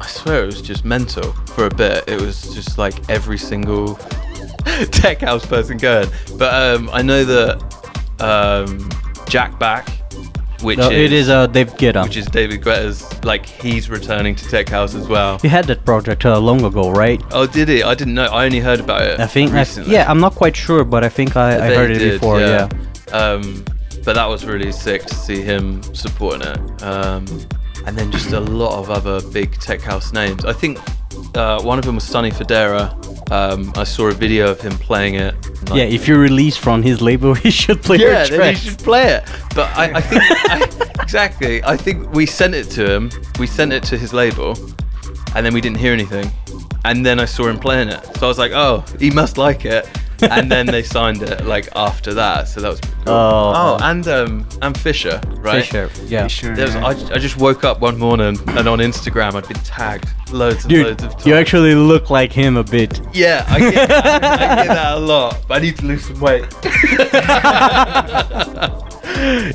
I 0.00 0.06
swear 0.06 0.44
it 0.44 0.46
was 0.46 0.62
just 0.62 0.86
mental 0.86 1.32
for 1.54 1.66
a 1.66 1.74
bit. 1.74 2.04
It 2.08 2.18
was 2.18 2.54
just 2.54 2.78
like 2.78 3.10
every 3.10 3.36
single 3.36 3.96
tech 4.90 5.20
house 5.20 5.44
person 5.44 5.76
going. 5.76 6.08
But 6.38 6.54
um, 6.54 6.88
I 6.90 7.02
know 7.02 7.22
that 7.22 7.60
um, 8.20 8.88
Jack 9.28 9.58
Back, 9.58 9.90
which 10.62 10.78
No, 10.78 10.90
is 10.90 10.98
it 10.98 11.12
is 11.12 11.28
uh, 11.28 11.46
Dave 11.46 11.72
Guetta. 11.74 12.02
which 12.04 12.16
is 12.16 12.26
David 12.26 12.62
Guetta's, 12.62 13.24
like 13.24 13.46
he's 13.46 13.88
returning 13.88 14.34
to 14.34 14.48
tech 14.48 14.68
house 14.68 14.94
as 14.94 15.06
well. 15.08 15.38
He 15.38 15.48
had 15.48 15.66
that 15.66 15.84
project 15.84 16.24
uh, 16.24 16.38
long 16.38 16.64
ago, 16.64 16.90
right? 16.90 17.22
Oh, 17.32 17.46
did 17.46 17.68
he? 17.68 17.82
I 17.82 17.94
didn't 17.94 18.14
know. 18.14 18.26
I 18.26 18.44
only 18.44 18.60
heard 18.60 18.80
about 18.80 19.02
it. 19.02 19.20
I 19.20 19.26
think. 19.26 19.52
I, 19.52 19.60
recently. 19.60 19.92
yeah, 19.92 20.10
I'm 20.10 20.20
not 20.20 20.34
quite 20.34 20.56
sure, 20.56 20.84
but 20.84 21.04
I 21.04 21.08
think 21.08 21.36
I, 21.36 21.56
I 21.70 21.74
heard 21.74 21.90
he 21.90 21.96
it 21.96 21.98
did, 22.00 22.20
before. 22.20 22.40
Yeah. 22.40 22.68
Um, 23.12 23.64
but 24.04 24.14
that 24.14 24.26
was 24.26 24.44
really 24.46 24.72
sick 24.72 25.04
to 25.06 25.14
see 25.14 25.42
him 25.42 25.82
supporting 25.94 26.42
it. 26.48 26.82
Um, 26.82 27.24
and 27.86 27.96
then 27.96 28.10
just 28.10 28.32
a 28.32 28.40
lot 28.40 28.78
of 28.78 28.90
other 28.90 29.20
big 29.30 29.52
tech 29.60 29.80
house 29.80 30.12
names. 30.12 30.44
I 30.44 30.52
think 30.52 30.78
uh, 31.34 31.62
one 31.62 31.78
of 31.78 31.84
them 31.84 31.94
was 31.96 32.04
Sonny 32.04 32.30
Fodera. 32.30 32.94
Um, 33.30 33.72
I 33.76 33.84
saw 33.84 34.08
a 34.08 34.12
video 34.12 34.50
of 34.50 34.60
him 34.60 34.72
playing 34.78 35.16
it. 35.16 35.34
like- 35.68 35.78
Yeah, 35.78 35.84
if 35.84 36.08
you 36.08 36.16
release 36.16 36.56
from 36.56 36.82
his 36.82 37.00
label, 37.02 37.34
he 37.44 37.50
should 37.50 37.82
play 37.82 37.98
your 37.98 38.10
yeah, 38.12 38.26
then 38.26 38.54
you 38.54 38.56
should 38.56 38.78
play 38.78 39.12
it. 39.14 39.24
But 39.54 39.68
I, 39.76 39.92
I 39.96 40.00
think 40.00 40.22
I, 40.26 40.92
exactly. 41.02 41.62
I 41.64 41.76
think 41.76 42.10
we 42.12 42.24
sent 42.26 42.54
it 42.54 42.64
to 42.70 42.90
him. 42.90 43.10
We 43.38 43.46
sent 43.46 43.72
it 43.72 43.82
to 43.84 43.98
his 43.98 44.12
label, 44.12 44.56
and 45.34 45.44
then 45.44 45.52
we 45.52 45.60
didn't 45.60 45.78
hear 45.78 45.92
anything. 45.92 46.30
And 46.84 47.04
then 47.04 47.20
I 47.20 47.26
saw 47.26 47.48
him 47.48 47.58
playing 47.58 47.88
it, 47.88 48.02
so 48.16 48.26
I 48.26 48.28
was 48.28 48.38
like, 48.38 48.52
"Oh, 48.52 48.82
he 48.98 49.10
must 49.10 49.36
like 49.36 49.64
it." 49.66 49.86
And 50.20 50.50
then 50.50 50.66
they 50.66 50.82
signed 50.82 51.22
it 51.22 51.44
like 51.46 51.68
after 51.76 52.12
that, 52.14 52.48
so 52.48 52.60
that 52.60 52.70
was 52.70 52.80
pretty 52.80 52.96
cool. 53.04 53.14
Oh. 53.14 53.78
oh, 53.80 53.82
and 53.82 54.06
um, 54.08 54.46
and 54.62 54.76
Fisher, 54.76 55.20
right? 55.38 55.64
Fisher, 55.64 55.90
yeah. 56.06 56.26
Sure, 56.26 56.54
There 56.56 56.66
was, 56.66 56.74
yeah. 56.74 57.12
I, 57.12 57.14
I 57.14 57.18
just 57.18 57.36
woke 57.36 57.62
up 57.64 57.80
one 57.80 57.98
morning 57.98 58.36
and 58.48 58.68
on 58.68 58.80
Instagram 58.80 59.34
I'd 59.36 59.46
been 59.46 59.62
tagged 59.62 60.08
loads 60.32 60.64
and 60.64 60.70
Dude, 60.70 60.86
loads 60.86 61.04
of 61.04 61.12
times. 61.12 61.26
you 61.26 61.34
actually 61.34 61.74
look 61.74 62.10
like 62.10 62.32
him 62.32 62.56
a 62.56 62.64
bit. 62.64 63.00
yeah, 63.14 63.44
I 63.48 63.60
get, 63.60 63.88
that, 63.88 64.24
I 64.24 64.56
get 64.64 64.68
that 64.74 64.96
a 64.96 65.00
lot, 65.00 65.36
but 65.46 65.58
I 65.58 65.60
need 65.66 65.76
to 65.78 65.86
lose 65.86 66.04
some 66.04 66.18
weight. 66.20 66.44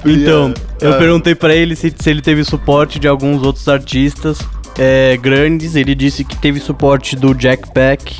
Então, 0.06 0.54
eu 0.82 0.94
Ah. 0.94 0.98
perguntei 0.98 1.36
para 1.36 1.54
ele 1.56 1.76
se, 1.76 1.94
se 1.98 2.10
ele 2.10 2.22
teve 2.22 2.44
suporte 2.44 3.00
de 3.00 3.08
alguns 3.08 3.42
outros 3.44 3.68
artistas 3.68 4.40
é, 4.78 5.18
grandes. 5.18 5.76
Ele 5.76 5.96
disse 5.96 6.24
que 6.24 6.36
teve 6.38 6.60
suporte 6.60 7.16
do 7.16 7.34
Jack 7.34 7.72
Back, 7.74 8.16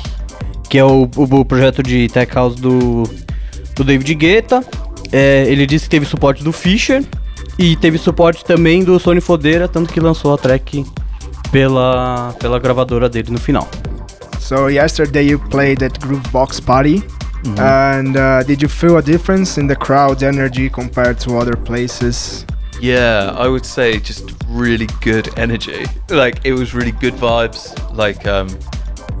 que 0.74 0.78
é 0.78 0.84
o, 0.84 1.08
o- 1.16 1.22
o 1.40 1.44
projeto 1.44 1.84
de 1.84 2.08
tech 2.08 2.34
house 2.34 2.56
do, 2.56 3.04
do 3.76 3.84
David 3.84 4.12
Guetta. 4.16 4.60
É, 5.12 5.44
ele 5.46 5.66
disse 5.66 5.84
que 5.84 5.90
teve 5.90 6.04
suporte 6.04 6.42
do 6.42 6.50
Fisher 6.52 7.00
e 7.56 7.76
teve 7.76 7.96
suporte 7.96 8.44
também 8.44 8.82
do 8.82 8.98
Sony 8.98 9.20
Fodera, 9.20 9.68
tanto 9.68 9.92
que 9.92 10.00
lançou 10.00 10.34
a 10.34 10.36
track 10.36 10.84
pela, 11.52 12.34
pela 12.40 12.58
gravadora 12.58 13.08
dele 13.08 13.30
no 13.30 13.38
final. 13.38 13.68
So 14.40 14.68
yesterday 14.68 15.28
you 15.30 15.38
played 15.48 15.80
at 15.84 15.96
Groovebox 16.00 16.58
Party, 16.60 17.04
and 17.56 18.16
uh, 18.16 18.42
did 18.44 18.60
you 18.60 18.68
feel 18.68 18.96
a 18.96 19.00
difference 19.02 19.60
in 19.60 19.68
the 19.68 19.76
crowd 19.76 20.24
energy 20.24 20.68
compared 20.68 21.20
to 21.20 21.38
other 21.38 21.56
places? 21.56 22.44
Yeah, 22.80 23.32
I 23.38 23.46
would 23.46 23.64
say 23.64 24.00
just 24.00 24.24
really 24.48 24.88
good 25.04 25.30
energy. 25.38 25.84
Like 26.10 26.40
it 26.44 26.54
was 26.54 26.74
really 26.74 26.90
good 27.00 27.14
vibes, 27.14 27.72
like 27.96 28.26
um, 28.26 28.48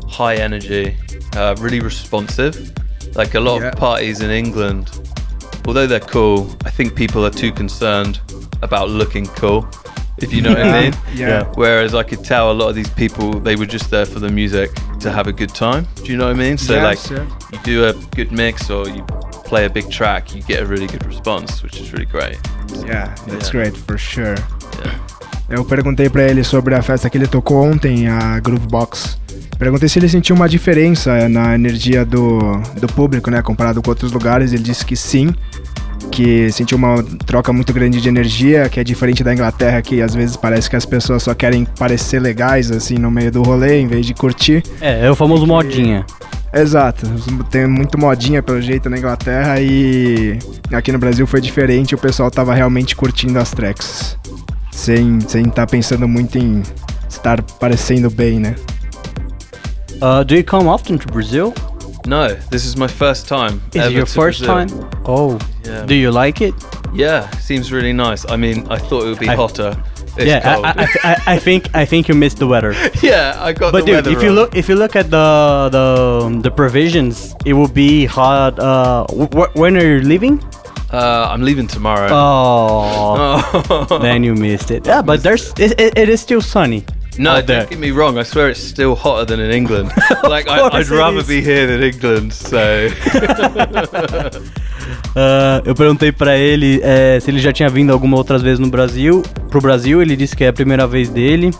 high 0.08 0.34
energy, 0.34 0.96
uh, 1.36 1.54
really 1.58 1.80
responsive. 1.80 2.72
Like 3.14 3.34
a 3.34 3.40
lot 3.40 3.60
Yeah. 3.60 3.68
of 3.68 3.74
parties 3.76 4.20
in 4.20 4.30
England, 4.30 4.90
although 5.66 5.86
they're 5.86 6.00
cool, 6.00 6.48
I 6.64 6.70
think 6.70 6.94
people 6.94 7.24
are 7.24 7.30
too 7.30 7.52
concerned 7.52 8.20
about 8.62 8.88
looking 8.90 9.26
cool. 9.26 9.66
If 10.18 10.32
you 10.32 10.42
know 10.42 10.50
what 10.50 10.62
I 10.62 10.82
mean. 10.82 10.94
Yeah. 11.14 11.42
Whereas 11.54 11.92
I 11.94 12.04
could 12.04 12.24
tell 12.24 12.50
a 12.52 12.54
lot 12.54 12.68
of 12.68 12.76
these 12.76 12.88
people, 12.90 13.32
they 13.40 13.56
were 13.56 13.66
just 13.66 13.90
there 13.90 14.06
for 14.06 14.20
the 14.20 14.28
music 14.30 14.70
to 15.00 15.10
have 15.10 15.26
a 15.26 15.32
good 15.32 15.52
time. 15.54 15.86
Do 16.04 16.12
you 16.12 16.16
know 16.16 16.26
what 16.28 16.36
I 16.36 16.38
mean? 16.38 16.56
So 16.56 16.74
Yeah, 16.74 16.84
like, 16.84 16.98
sure. 17.00 17.26
you 17.52 17.58
do 17.64 17.84
a 17.86 17.92
good 18.14 18.30
mix 18.30 18.70
or 18.70 18.88
you 18.88 19.02
play 19.44 19.64
a 19.66 19.70
big 19.70 19.90
track, 19.90 20.32
you 20.34 20.42
get 20.42 20.62
a 20.62 20.66
really 20.66 20.86
good 20.86 21.04
response, 21.04 21.62
which 21.64 21.80
is 21.80 21.92
really 21.92 22.06
great. 22.06 22.38
Yeah, 22.86 23.12
that's 23.26 23.46
Yeah. 23.46 23.50
great 23.62 23.76
for 23.76 23.98
sure. 23.98 24.36
Yeah. 24.84 24.94
Eu 25.50 25.64
perguntei 25.64 26.08
para 26.08 26.22
ele 26.22 26.42
sobre 26.44 26.74
a 26.74 26.82
festa 26.82 27.10
que 27.10 27.18
ele 27.18 27.26
tocou 27.26 27.64
ontem, 27.64 28.08
a 28.08 28.38
Groovebox. 28.40 29.18
Perguntei 29.58 29.88
se 29.88 29.98
ele 29.98 30.08
sentiu 30.08 30.34
uma 30.34 30.48
diferença 30.48 31.28
na 31.28 31.54
energia 31.54 32.04
do, 32.04 32.38
do 32.80 32.86
público, 32.88 33.30
né, 33.30 33.40
comparado 33.42 33.80
com 33.80 33.90
outros 33.90 34.12
lugares. 34.12 34.52
Ele 34.52 34.62
disse 34.62 34.84
que 34.84 34.96
sim, 34.96 35.34
que 36.10 36.50
sentiu 36.52 36.76
uma 36.76 37.02
troca 37.26 37.52
muito 37.52 37.72
grande 37.72 38.00
de 38.00 38.08
energia, 38.08 38.68
que 38.68 38.78
é 38.78 38.84
diferente 38.84 39.24
da 39.24 39.32
Inglaterra, 39.32 39.80
que 39.82 40.00
às 40.02 40.14
vezes 40.14 40.36
parece 40.36 40.68
que 40.68 40.76
as 40.76 40.84
pessoas 40.84 41.22
só 41.22 41.34
querem 41.34 41.64
parecer 41.64 42.20
legais, 42.20 42.70
assim, 42.70 42.96
no 42.96 43.10
meio 43.10 43.30
do 43.30 43.42
rolê, 43.42 43.80
em 43.80 43.86
vez 43.86 44.06
de 44.06 44.14
curtir. 44.14 44.62
É, 44.80 45.06
é 45.06 45.10
o 45.10 45.14
famoso 45.16 45.46
modinha. 45.46 46.04
Exato, 46.52 47.04
tem 47.50 47.66
muito 47.66 47.98
modinha 47.98 48.40
pelo 48.40 48.62
jeito 48.62 48.88
na 48.88 48.96
Inglaterra 48.96 49.60
e 49.60 50.38
aqui 50.72 50.92
no 50.92 50.98
Brasil 51.00 51.26
foi 51.26 51.40
diferente, 51.40 51.96
o 51.96 51.98
pessoal 51.98 52.30
tava 52.30 52.54
realmente 52.54 52.94
curtindo 52.94 53.40
as 53.40 53.50
tracks. 53.50 54.16
Sem 54.70 55.20
sem 55.20 55.44
tá 55.46 55.66
pensando 55.66 56.06
muito 56.06 56.38
em 56.38 56.62
estar 57.08 57.42
parecendo 57.42 58.08
bem, 58.08 58.38
né? 58.38 58.54
Uh, 60.02 60.22
do 60.22 60.34
you 60.36 60.44
come 60.44 60.68
often 60.68 60.98
to 60.98 61.06
Brazil? 61.08 61.54
No, 62.06 62.34
this 62.50 62.66
is 62.66 62.76
my 62.76 62.86
first 62.88 63.26
time. 63.28 63.62
Is 63.72 63.86
it 63.86 63.92
your 63.92 64.06
first 64.06 64.44
Brazil. 64.44 64.66
time? 64.66 64.90
Oh, 65.06 65.38
Yeah. 65.64 65.86
do 65.86 65.94
you 65.94 66.10
like 66.10 66.40
it? 66.42 66.54
Yeah, 66.92 67.28
seems 67.38 67.72
really 67.72 67.92
nice. 67.92 68.24
I 68.30 68.36
mean, 68.36 68.66
I 68.70 68.78
thought 68.78 69.04
it 69.04 69.08
would 69.10 69.18
be 69.18 69.28
I- 69.28 69.36
hotter, 69.36 69.74
It's 70.16 70.26
yeah. 70.26 70.42
I, 70.44 70.86
I, 71.10 71.34
I, 71.34 71.38
think 71.38 71.68
I 71.74 71.84
think 71.86 72.08
you 72.08 72.14
missed 72.14 72.38
the 72.38 72.46
weather. 72.46 72.72
yeah, 73.02 73.36
I 73.40 73.52
got 73.52 73.72
But 73.72 73.86
the 73.86 74.02
dude, 74.02 74.06
if 74.16 74.22
you 74.22 74.30
look 74.30 74.54
if 74.54 74.68
you 74.68 74.76
look 74.76 74.94
at 74.96 75.10
the 75.10 75.68
the 75.72 76.40
the 76.42 76.50
provisions, 76.50 77.34
it 77.44 77.54
will 77.54 77.72
be 77.72 78.04
hot. 78.06 78.58
Uh, 78.58 79.06
wh- 79.34 79.50
when 79.56 79.76
are 79.76 79.84
you 79.96 80.00
leaving? 80.02 80.38
uh, 80.92 81.26
I'm 81.32 81.42
leaving 81.42 81.66
tomorrow. 81.66 82.08
Oh, 82.12 83.42
Oh. 83.70 83.98
then 84.06 84.22
you 84.22 84.34
missed 84.36 84.70
it. 84.70 84.86
Yeah, 84.86 85.02
but 85.02 85.22
there's 85.24 85.50
it, 85.58 85.72
it, 85.80 85.98
it 85.98 86.08
is 86.08 86.20
still 86.20 86.40
sunny. 86.42 86.84
No, 87.18 87.34
don't 87.34 87.46
there. 87.46 87.66
get 87.66 87.78
me 87.78 87.90
wrong. 87.90 88.18
I 88.18 88.24
swear 88.24 88.50
it's 88.50 88.60
still 88.60 88.94
hotter 88.94 89.24
than 89.24 89.40
in 89.40 89.50
England. 89.50 89.92
like 90.24 90.48
I, 90.48 90.66
it 90.80 90.90
rather 90.90 91.18
is. 91.18 91.28
be 91.28 91.40
here 91.40 91.66
than 91.66 91.82
England. 91.82 92.32
So 92.32 92.58
Ah, 95.16 95.62
eu 95.64 95.74
perguntei 95.74 96.10
pra 96.10 96.36
ele 96.36 96.80
é, 96.82 97.18
se 97.20 97.30
ele 97.30 97.38
já 97.38 97.52
tinha 97.52 97.68
vindo 97.68 97.92
alguma 97.92 98.16
outras 98.16 98.42
vezes 98.42 98.58
no 98.58 98.68
Brasil, 98.68 99.22
pro 99.48 99.60
Brasil. 99.60 100.02
Ele 100.02 100.16
disse 100.16 100.34
que 100.36 100.44
é 100.44 100.48
a 100.48 100.52
primeira 100.52 100.86
vez 100.86 101.08
dele. 101.08 101.52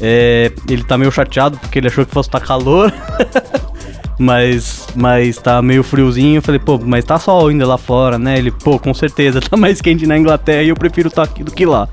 É, 0.00 0.50
ele 0.68 0.84
tá 0.84 0.96
meio 0.96 1.10
chateado 1.10 1.58
porque 1.58 1.78
ele 1.78 1.88
achou 1.88 2.06
que 2.06 2.12
fosse 2.12 2.28
estar 2.28 2.40
calor. 2.40 2.92
mas, 4.18 4.86
mas 4.94 5.38
tá 5.38 5.60
meio 5.60 5.82
friozinho. 5.82 6.38
Eu 6.38 6.42
falei, 6.42 6.60
pô, 6.60 6.78
mas 6.78 7.04
tá 7.04 7.18
sol 7.18 7.48
ainda 7.48 7.66
lá 7.66 7.76
fora, 7.76 8.18
né? 8.18 8.38
Ele, 8.38 8.50
pô, 8.50 8.78
com 8.78 8.94
certeza, 8.94 9.40
tá 9.40 9.56
mais 9.56 9.80
quente 9.80 10.06
na 10.06 10.16
Inglaterra 10.16 10.62
e 10.62 10.68
eu 10.68 10.76
prefiro 10.76 11.08
estar 11.08 11.24
aqui 11.24 11.42
do 11.42 11.50
que 11.50 11.66
lá. 11.66 11.88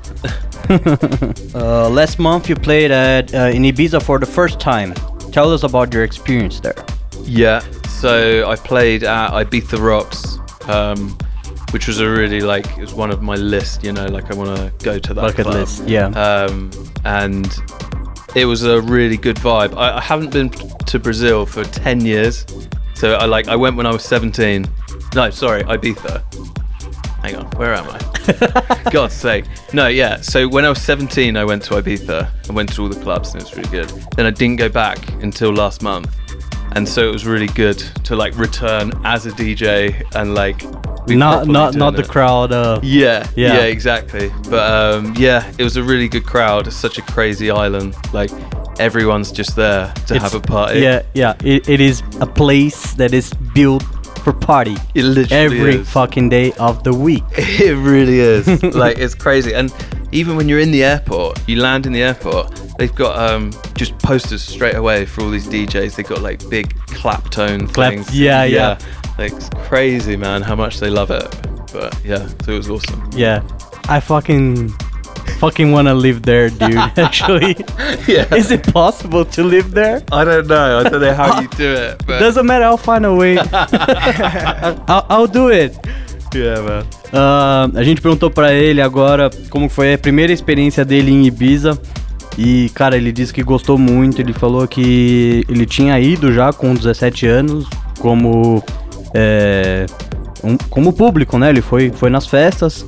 uh, 1.54 1.88
last 1.88 2.18
month 2.18 2.48
you 2.48 2.54
played 2.56 2.90
at, 2.90 3.32
uh, 3.34 3.38
in 3.54 3.62
Ibiza 3.62 4.02
for 4.02 4.18
the 4.18 4.26
first 4.26 4.60
time. 4.60 4.92
Tell 5.32 5.52
us 5.52 5.62
about 5.62 5.92
your 5.92 6.04
experience 6.04 6.60
there. 6.60 6.74
yeah. 7.24 7.60
So 8.00 8.48
I 8.48 8.54
played 8.54 9.02
at 9.02 9.30
Ibiza 9.30 9.78
Rocks, 9.80 10.38
um, 10.68 11.18
which 11.72 11.88
was 11.88 11.98
a 11.98 12.08
really 12.08 12.40
like 12.40 12.64
it 12.78 12.80
was 12.80 12.94
one 12.94 13.10
of 13.10 13.22
my 13.22 13.34
list. 13.34 13.82
You 13.82 13.92
know, 13.92 14.06
like 14.06 14.30
I 14.30 14.34
want 14.34 14.56
to 14.56 14.72
go 14.84 15.00
to 15.00 15.14
that 15.14 15.20
Bucket 15.20 15.44
club. 15.46 15.54
list, 15.56 15.82
yeah. 15.88 16.06
Um, 16.10 16.70
and 17.04 17.52
it 18.36 18.44
was 18.44 18.62
a 18.62 18.80
really 18.82 19.16
good 19.16 19.34
vibe. 19.38 19.76
I, 19.76 19.96
I 19.96 20.00
haven't 20.00 20.32
been 20.32 20.50
to 20.50 20.98
Brazil 21.00 21.44
for 21.44 21.64
ten 21.64 22.04
years, 22.04 22.46
so 22.94 23.14
I 23.14 23.24
like 23.24 23.48
I 23.48 23.56
went 23.56 23.74
when 23.76 23.84
I 23.86 23.90
was 23.92 24.04
seventeen. 24.04 24.64
No, 25.16 25.30
sorry, 25.30 25.64
Ibiza. 25.64 26.22
Hang 27.28 27.36
on, 27.44 27.50
where 27.52 27.74
am 27.74 27.86
I? 27.88 28.90
God's 28.90 29.14
sake. 29.14 29.44
No, 29.72 29.86
yeah. 29.88 30.20
So 30.20 30.48
when 30.48 30.64
I 30.64 30.68
was 30.68 30.80
17, 30.82 31.36
I 31.36 31.44
went 31.44 31.62
to 31.64 31.74
Ibiza. 31.74 32.28
I 32.48 32.52
went 32.52 32.72
to 32.74 32.82
all 32.82 32.88
the 32.88 33.00
clubs 33.00 33.32
and 33.34 33.42
it 33.42 33.44
was 33.44 33.56
really 33.56 33.70
good. 33.70 33.88
Then 34.16 34.26
I 34.26 34.30
didn't 34.30 34.56
go 34.56 34.68
back 34.68 34.98
until 35.22 35.52
last 35.52 35.82
month. 35.82 36.14
And 36.72 36.86
so 36.88 37.08
it 37.08 37.12
was 37.12 37.26
really 37.26 37.46
good 37.48 37.78
to 38.04 38.14
like 38.16 38.36
return 38.36 38.92
as 39.04 39.26
a 39.26 39.30
DJ 39.30 40.02
and 40.14 40.34
like 40.34 40.62
Not 41.08 41.46
not 41.46 41.74
not 41.74 41.96
the 41.96 42.02
it. 42.02 42.08
crowd. 42.08 42.52
Uh, 42.52 42.80
Yeah, 42.82 43.26
Yeah. 43.36 43.54
yeah, 43.54 43.62
exactly. 43.64 44.30
But 44.50 44.70
um, 44.70 45.14
yeah, 45.16 45.50
it 45.58 45.64
was 45.64 45.76
a 45.76 45.82
really 45.82 46.08
good 46.08 46.24
crowd. 46.26 46.66
It's 46.66 46.76
such 46.76 46.98
a 46.98 47.02
crazy 47.02 47.50
island. 47.50 47.94
Like 48.12 48.30
everyone's 48.78 49.32
just 49.32 49.56
there 49.56 49.92
to 50.06 50.14
It's- 50.14 50.22
have 50.22 50.34
a 50.34 50.40
party. 50.40 50.80
Yeah, 50.80 51.02
yeah. 51.14 51.34
It, 51.42 51.68
it 51.68 51.80
is 51.80 52.02
a 52.20 52.26
place 52.26 52.92
that 52.94 53.12
is 53.14 53.32
built 53.54 53.82
for 54.32 54.38
party 54.38 54.76
it 54.94 55.04
literally 55.04 55.58
every 55.58 55.74
is. 55.76 55.88
fucking 55.90 56.28
day 56.28 56.52
of 56.58 56.84
the 56.84 56.92
week. 56.92 57.24
It 57.38 57.76
really 57.76 58.20
is. 58.20 58.46
like 58.74 58.98
it's 58.98 59.14
crazy. 59.14 59.54
And 59.54 59.72
even 60.12 60.36
when 60.36 60.48
you're 60.48 60.60
in 60.60 60.70
the 60.70 60.84
airport, 60.84 61.46
you 61.48 61.60
land 61.60 61.86
in 61.86 61.92
the 61.92 62.02
airport, 62.02 62.54
they've 62.78 62.94
got 62.94 63.16
um 63.18 63.52
just 63.74 63.98
posters 64.00 64.42
straight 64.42 64.74
away 64.76 65.06
for 65.06 65.22
all 65.22 65.30
these 65.30 65.46
DJs. 65.46 65.96
They've 65.96 66.06
got 66.06 66.20
like 66.22 66.46
big 66.50 66.74
Claptone 66.88 67.72
Clap- 67.72 67.92
things. 67.92 68.18
yeah, 68.18 68.44
yeah. 68.44 68.78
Like 69.18 69.32
it's 69.32 69.48
crazy, 69.68 70.16
man, 70.16 70.42
how 70.42 70.54
much 70.54 70.78
they 70.78 70.90
love 70.90 71.10
it. 71.10 71.28
But 71.72 71.98
yeah, 72.04 72.28
so 72.44 72.52
it 72.52 72.58
was 72.58 72.70
awesome. 72.70 73.10
Yeah, 73.14 73.42
I 73.88 74.00
fucking 74.00 74.68
fucking 75.38 75.70
want 75.72 75.88
to 75.88 75.94
live 75.94 76.22
there, 76.22 76.50
dude. 76.50 76.76
Actually, 76.96 77.56
Yeah. 78.06 78.34
is 78.34 78.50
it 78.50 78.72
possible 78.72 79.24
to 79.24 79.42
live 79.42 79.70
there? 79.72 80.02
I 80.12 80.24
don't 80.24 80.46
know. 80.46 80.80
I 80.80 80.88
don't 80.88 81.00
know 81.00 81.14
how 81.14 81.40
you 81.40 81.48
do 81.56 81.72
it, 81.74 82.04
but 82.06 82.18
Doesn't 82.20 82.46
matter. 82.46 82.64
I'll 82.64 82.76
find 82.78 83.04
a 83.06 83.12
way. 83.14 83.38
I'll, 84.88 85.06
I'll 85.08 85.26
do 85.28 85.50
it. 85.50 85.76
yeah, 86.34 86.60
man. 86.62 86.84
Ah, 87.12 87.68
a 87.74 87.82
gente 87.82 88.00
perguntou 88.00 88.30
pra 88.30 88.52
ele 88.52 88.80
agora 88.82 89.30
como 89.50 89.68
foi 89.68 89.94
a 89.94 89.98
primeira 89.98 90.32
experiência 90.32 90.84
dele 90.84 91.10
em 91.12 91.26
Ibiza. 91.26 91.78
E, 92.36 92.70
cara, 92.74 92.96
ele 92.96 93.10
disse 93.10 93.32
que 93.32 93.42
gostou 93.42 93.76
muito. 93.78 94.20
Ele 94.20 94.32
falou 94.32 94.66
que 94.68 95.44
ele 95.48 95.66
tinha 95.66 95.98
ido 95.98 96.32
já 96.32 96.52
com 96.52 96.72
17 96.74 97.26
anos, 97.26 97.66
como, 97.98 98.62
é, 99.14 99.86
um- 100.44 100.56
como 100.70 100.92
público, 100.92 101.36
né? 101.38 101.48
Ele 101.48 101.60
foi, 101.62 101.90
foi 101.90 102.10
nas 102.10 102.26
festas. 102.26 102.86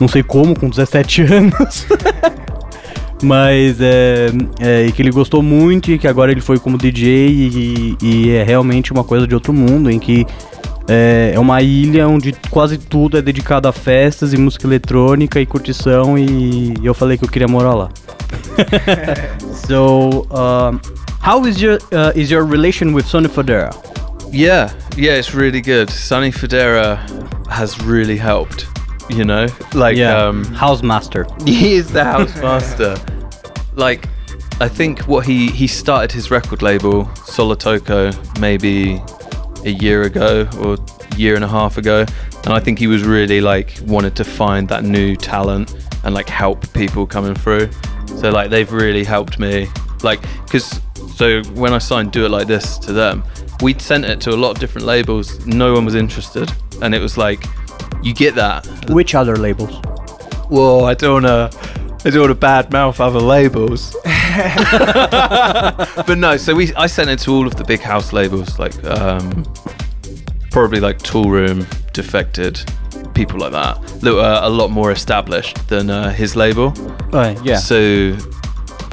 Não 0.00 0.08
sei 0.08 0.22
como, 0.22 0.58
com 0.58 0.68
17 0.68 1.22
anos. 1.32 1.86
Mas 3.22 3.80
é, 3.80 4.28
é, 4.60 4.86
e 4.86 4.92
que 4.92 5.02
ele 5.02 5.10
gostou 5.10 5.42
muito 5.42 5.90
e 5.90 5.98
que 5.98 6.06
agora 6.06 6.30
ele 6.30 6.40
foi 6.40 6.58
como 6.58 6.78
DJ 6.78 7.28
e, 7.28 7.96
e 8.00 8.30
é 8.30 8.44
realmente 8.44 8.92
uma 8.92 9.02
coisa 9.02 9.26
de 9.26 9.34
outro 9.34 9.52
mundo, 9.52 9.90
em 9.90 9.98
que 9.98 10.24
é, 10.88 11.32
é 11.34 11.38
uma 11.38 11.60
ilha 11.60 12.08
onde 12.08 12.32
quase 12.48 12.78
tudo 12.78 13.18
é 13.18 13.22
dedicado 13.22 13.66
a 13.66 13.72
festas 13.72 14.32
e 14.32 14.36
música 14.38 14.66
eletrônica 14.66 15.40
e 15.40 15.44
curtição 15.44 16.16
e 16.16 16.74
eu 16.82 16.94
falei 16.94 17.18
que 17.18 17.24
eu 17.24 17.28
queria 17.28 17.48
morar 17.48 17.74
lá. 17.74 17.88
so, 19.66 20.26
um, 20.30 20.80
how 21.20 21.46
is 21.46 21.60
your 21.60 21.78
uh, 21.92 22.12
is 22.14 22.30
your 22.30 22.44
relation 22.44 22.94
with 22.94 23.04
Sony 23.04 23.28
Fodera? 23.28 23.70
Yeah, 24.32 24.70
yeah, 24.96 25.18
it's 25.18 25.34
really 25.34 25.62
good. 25.62 25.90
Sunny 25.90 26.30
Federa 26.30 26.98
has 27.48 27.78
really 27.80 28.18
helped. 28.18 28.66
You 29.08 29.24
know, 29.24 29.46
like 29.74 29.98
um, 29.98 30.44
house 30.54 30.82
master. 30.82 31.26
he 31.44 31.74
is 31.74 31.90
the 31.90 32.04
house 32.04 32.34
master. 32.42 32.96
like, 33.74 34.06
I 34.60 34.68
think 34.68 35.00
what 35.08 35.24
he 35.24 35.50
he 35.50 35.66
started 35.66 36.12
his 36.12 36.30
record 36.30 36.62
label 36.62 37.06
Solotoko 37.16 38.12
maybe 38.40 39.02
a 39.64 39.70
year 39.70 40.02
ago 40.02 40.48
or 40.58 40.76
year 41.16 41.34
and 41.34 41.44
a 41.44 41.48
half 41.48 41.78
ago, 41.78 42.04
and 42.44 42.52
I 42.52 42.60
think 42.60 42.78
he 42.78 42.86
was 42.86 43.02
really 43.02 43.40
like 43.40 43.78
wanted 43.86 44.14
to 44.16 44.24
find 44.24 44.68
that 44.68 44.84
new 44.84 45.16
talent 45.16 45.74
and 46.04 46.14
like 46.14 46.28
help 46.28 46.72
people 46.72 47.06
coming 47.06 47.34
through. 47.34 47.70
So 48.18 48.30
like 48.30 48.50
they've 48.50 48.70
really 48.70 49.04
helped 49.04 49.38
me, 49.38 49.68
like 50.02 50.20
because 50.44 50.80
so 51.14 51.42
when 51.54 51.72
I 51.72 51.78
signed 51.78 52.12
Do 52.12 52.24
It 52.24 52.30
Like 52.30 52.46
This 52.46 52.78
to 52.78 52.92
them, 52.92 53.24
we'd 53.60 53.80
sent 53.80 54.04
it 54.04 54.20
to 54.22 54.30
a 54.30 54.36
lot 54.36 54.50
of 54.50 54.58
different 54.58 54.86
labels. 54.86 55.44
No 55.46 55.72
one 55.72 55.84
was 55.84 55.94
interested, 55.94 56.52
and 56.82 56.94
it 56.94 57.00
was 57.00 57.16
like. 57.16 57.44
You 58.02 58.14
get 58.14 58.34
that, 58.36 58.66
Which 58.90 59.14
other 59.14 59.36
labels? 59.36 59.80
well, 60.50 60.86
I 60.86 60.94
don't 60.94 61.22
wanna, 61.24 61.50
I 62.04 62.10
don't 62.10 62.20
wanna 62.22 62.34
bad 62.34 62.72
mouth 62.72 63.00
other 63.00 63.20
labels. 63.20 63.94
but 64.04 66.16
no, 66.16 66.36
so 66.36 66.54
we, 66.54 66.72
I 66.74 66.86
sent 66.86 67.10
it 67.10 67.18
to 67.20 67.32
all 67.32 67.46
of 67.46 67.56
the 67.56 67.64
big 67.64 67.80
house 67.80 68.12
labels, 68.12 68.58
like 68.58 68.82
um, 68.84 69.44
probably 70.50 70.80
like 70.80 70.98
Toolroom, 71.00 71.66
Defected, 71.92 72.60
people 73.14 73.40
like 73.40 73.52
that, 73.52 73.82
that 74.00 74.14
were 74.14 74.40
a 74.42 74.48
lot 74.48 74.70
more 74.70 74.92
established 74.92 75.68
than 75.68 75.90
uh, 75.90 76.10
his 76.12 76.36
label. 76.36 76.72
Uh, 77.12 77.34
yeah. 77.42 77.56
So, 77.56 78.16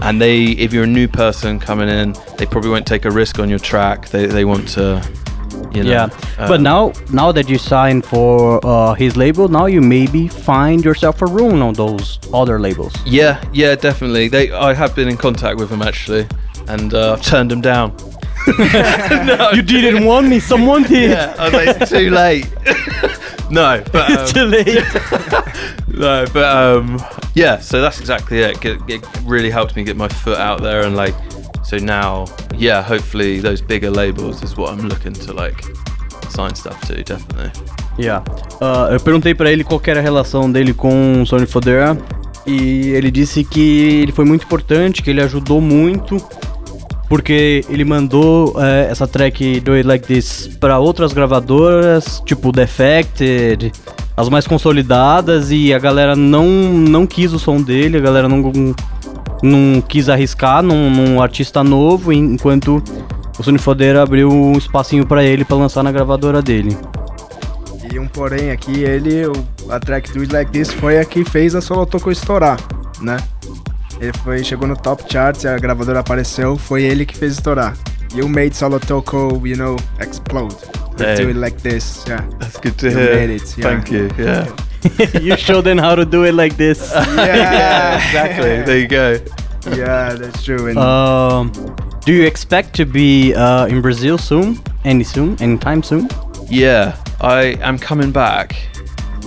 and 0.01 0.19
they, 0.19 0.45
if 0.45 0.73
you're 0.73 0.83
a 0.83 0.87
new 0.87 1.07
person 1.07 1.59
coming 1.59 1.89
in, 1.89 2.15
they 2.37 2.45
probably 2.45 2.69
won't 2.71 2.87
take 2.87 3.05
a 3.05 3.11
risk 3.11 3.39
on 3.39 3.49
your 3.49 3.59
track. 3.59 4.09
They, 4.09 4.25
they 4.25 4.45
want 4.45 4.67
to, 4.69 5.07
you 5.75 5.83
know. 5.83 5.89
yeah, 5.89 6.09
uh, 6.37 6.47
but 6.47 6.61
now 6.61 6.93
now 7.11 7.31
that 7.31 7.49
you 7.49 7.57
signed 7.57 8.05
for 8.05 8.59
uh, 8.65 8.93
his 8.93 9.15
label, 9.17 9.47
now 9.47 9.65
you 9.65 9.81
maybe 9.81 10.27
find 10.27 10.83
yourself 10.83 11.21
a 11.21 11.25
room 11.25 11.61
on 11.61 11.73
those 11.73 12.19
other 12.33 12.59
labels. 12.59 12.93
Yeah, 13.05 13.43
yeah, 13.53 13.75
definitely. 13.75 14.27
They, 14.27 14.51
I 14.51 14.73
have 14.73 14.95
been 14.95 15.07
in 15.07 15.17
contact 15.17 15.59
with 15.59 15.69
them 15.69 15.81
actually, 15.81 16.27
and 16.67 16.93
uh, 16.93 17.13
I've 17.13 17.21
turned 17.23 17.51
them 17.51 17.61
down. 17.61 17.95
no, 18.59 19.51
You 19.53 19.63
didn't 19.63 20.05
want 20.05 20.27
me, 20.27 20.39
someone 20.39 20.83
did. 20.87 21.11
Yeah, 21.11 21.35
I 21.37 21.45
was 21.45 21.53
like, 21.53 21.89
too 21.89 22.09
late. 22.11 22.45
no, 23.49 23.83
but 23.91 24.05
it's 24.09 24.33
too 24.33 24.41
um, 24.41 24.51
late. 24.51 24.83
no, 25.87 26.25
but 26.31 26.45
um, 26.55 27.01
yeah. 27.33 27.57
So 27.59 27.81
that's 27.81 27.99
exactly 27.99 28.39
it. 28.39 28.63
It, 28.63 28.81
it 28.87 29.05
really 29.23 29.49
helped 29.49 29.75
me 29.75 29.83
get 29.83 29.97
my 29.97 30.07
foot 30.07 30.37
out 30.37 30.61
there, 30.61 30.81
and 30.83 30.95
like, 30.95 31.15
so 31.65 31.77
now, 31.77 32.25
yeah, 32.55 32.81
hopefully 32.81 33.41
those 33.41 33.61
bigger 33.61 33.89
labels 33.89 34.43
is 34.43 34.55
what 34.55 34.73
I'm 34.73 34.87
looking 34.87 35.13
to 35.13 35.33
like 35.33 35.63
sign 36.29 36.53
stuff 36.55 36.79
to. 36.87 37.03
Definitely. 37.03 37.51
Yeah. 37.97 38.23
Ah, 38.61 38.89
eu 38.91 38.99
perguntei 38.99 39.33
pra 39.33 39.51
ele 39.51 39.63
qual 39.63 39.81
era 39.85 39.99
a 39.99 40.03
relação 40.03 40.51
dele 40.51 40.73
com 40.73 41.21
o 41.21 41.25
Sony 41.25 41.45
Fodera 41.45 41.97
e 42.45 42.89
ele 42.89 43.09
disse 43.09 43.43
que 43.43 44.01
ele 44.01 44.11
foi 44.11 44.25
muito 44.25 44.45
importante, 44.45 45.01
que 45.01 45.09
ele 45.09 45.21
ajudou 45.21 45.59
muito 45.59 46.21
porque 47.07 47.63
ele 47.69 47.85
mandou 47.85 48.55
eh, 48.57 48.87
essa 48.89 49.07
track 49.07 49.59
Do 49.59 49.73
It 49.73 49.87
Like 49.87 50.07
This 50.07 50.49
pra 50.59 50.79
outras 50.79 51.13
gravadoras, 51.13 52.21
tipo 52.25 52.51
Defected, 52.51 53.71
as 54.17 54.27
mais 54.27 54.47
consolidadas 54.47 55.51
e 55.51 55.73
a 55.73 55.79
galera 55.79 56.15
não 56.15 56.47
não 56.47 57.05
quis 57.05 57.31
o 57.31 57.39
som 57.39 57.61
dele, 57.61 57.97
a 57.97 58.01
galera 58.01 58.27
não 58.27 58.41
não 59.43 59.81
quis 59.81 60.09
arriscar 60.09 60.61
num, 60.63 60.89
num 60.89 61.21
artista 61.21 61.63
novo, 61.63 62.11
enquanto 62.11 62.81
o 63.37 63.43
Sony 63.43 63.57
Fodera 63.57 64.03
abriu 64.03 64.29
um 64.31 64.53
espacinho 64.57 65.05
pra 65.05 65.23
ele 65.23 65.43
pra 65.45 65.57
lançar 65.57 65.83
na 65.83 65.91
gravadora 65.91 66.41
dele. 66.41 66.75
E 67.91 67.99
um 67.99 68.07
porém 68.07 68.51
aqui, 68.51 68.83
ele, 68.83 69.27
o- 69.27 69.45
a 69.71 69.79
track 69.79 70.11
Do 70.11 70.21
It 70.21 70.33
Like 70.33 70.51
This 70.51 70.71
foi 70.73 70.99
a 70.99 71.05
que 71.05 71.23
fez 71.23 71.53
a 71.55 71.61
Solotoko 71.61 72.11
estourar, 72.11 72.57
né? 73.01 73.17
Ele 74.01 74.11
foi, 74.23 74.43
chegou 74.43 74.67
no 74.67 74.75
top 74.75 75.03
charts, 75.11 75.45
a 75.45 75.57
gravadora 75.57 75.99
apareceu, 75.99 76.57
foi 76.57 76.83
ele 76.83 77.05
que 77.05 77.15
fez 77.17 77.33
estourar. 77.33 77.73
You 78.13 78.27
made 78.29 78.55
Solo 78.55 78.79
Toko, 78.79 79.41
you 79.45 79.55
know, 79.57 79.75
explode. 79.99 80.55
You 80.99 81.05
Hey. 81.05 81.15
do 81.17 81.29
it 81.29 81.33
like 81.39 81.61
this, 81.61 82.03
yeah. 82.07 82.23
That's 82.39 82.57
good 82.57 82.71
to 82.77 82.87
You 82.87 82.97
hear. 82.97 83.15
made 83.15 83.33
it, 83.35 83.55
yeah. 83.57 83.69
Thank 83.81 83.93
you. 83.93 84.07
Yeah. 84.17 84.47
you 85.21 85.35
show 85.37 85.61
them 85.61 85.77
how 85.77 85.95
to 85.95 86.05
do 86.05 86.23
it 86.25 86.33
like 86.33 86.57
this. 86.57 86.91
Yeah. 86.93 87.95
exactly. 87.97 88.61
There 88.63 88.77
you 88.79 88.87
go. 88.87 89.17
Yeah, 89.75 90.13
that's 90.13 90.43
true. 90.43 90.67
And 90.67 90.77
Um, 90.77 91.51
do 92.05 92.13
you 92.13 92.23
expect 92.25 92.75
to 92.75 92.85
be 92.85 93.33
uh, 93.33 93.65
in 93.67 93.81
Brazil 93.81 94.17
soon? 94.17 94.59
Any 94.83 95.03
soon? 95.03 95.41
Anytime 95.41 95.81
soon? 95.83 96.07
Yeah, 96.49 96.95
I 97.21 97.57
am 97.61 97.79
coming 97.79 98.11
back 98.11 98.55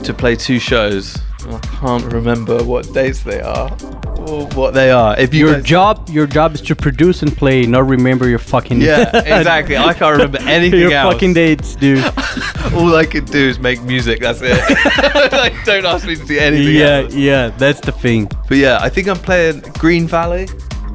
to 0.05 0.15
play 0.15 0.37
two 0.37 0.59
shows. 0.61 1.19
I 1.47 1.59
can't 1.81 2.05
remember 2.13 2.63
what 2.65 2.93
dates 2.93 3.23
they 3.23 3.41
are 3.41 3.71
or 4.19 4.47
what 4.49 4.75
they 4.75 4.91
are. 4.91 5.19
If 5.19 5.33
you 5.33 5.47
Your 5.47 5.55
guys- 5.55 5.65
job, 5.65 6.09
your 6.11 6.27
job 6.27 6.55
is 6.55 6.61
to 6.63 6.75
produce 6.75 7.23
and 7.23 7.35
play, 7.37 7.65
not 7.65 7.87
remember 7.87 8.29
your 8.29 8.41
fucking. 8.41 8.81
Yeah, 8.81 9.17
exactly. 9.39 9.77
I 9.77 9.95
can't 9.95 10.13
remember 10.17 10.39
anything 10.43 10.81
your 10.81 10.93
else. 10.93 11.13
fucking 11.15 11.35
dates, 11.35 11.77
dude. 11.77 12.05
All 12.75 12.95
I 12.97 13.07
can 13.07 13.25
do 13.25 13.39
is 13.39 13.59
make 13.59 13.81
music. 13.83 14.21
That's 14.21 14.41
it. 14.43 14.59
like, 15.33 15.55
don't 15.65 15.87
ask 15.87 16.07
me 16.07 16.17
to 16.17 16.25
do 16.25 16.39
anything 16.39 16.75
yeah, 16.75 17.03
else. 17.03 17.15
yeah, 17.15 17.49
that's 17.57 17.81
the 17.81 17.93
thing. 17.93 18.29
But 18.49 18.59
yeah, 18.59 18.79
I 18.83 18.89
think 18.89 19.09
I'm 19.09 19.17
playing 19.19 19.61
Green 19.79 20.07
Valley. 20.09 20.49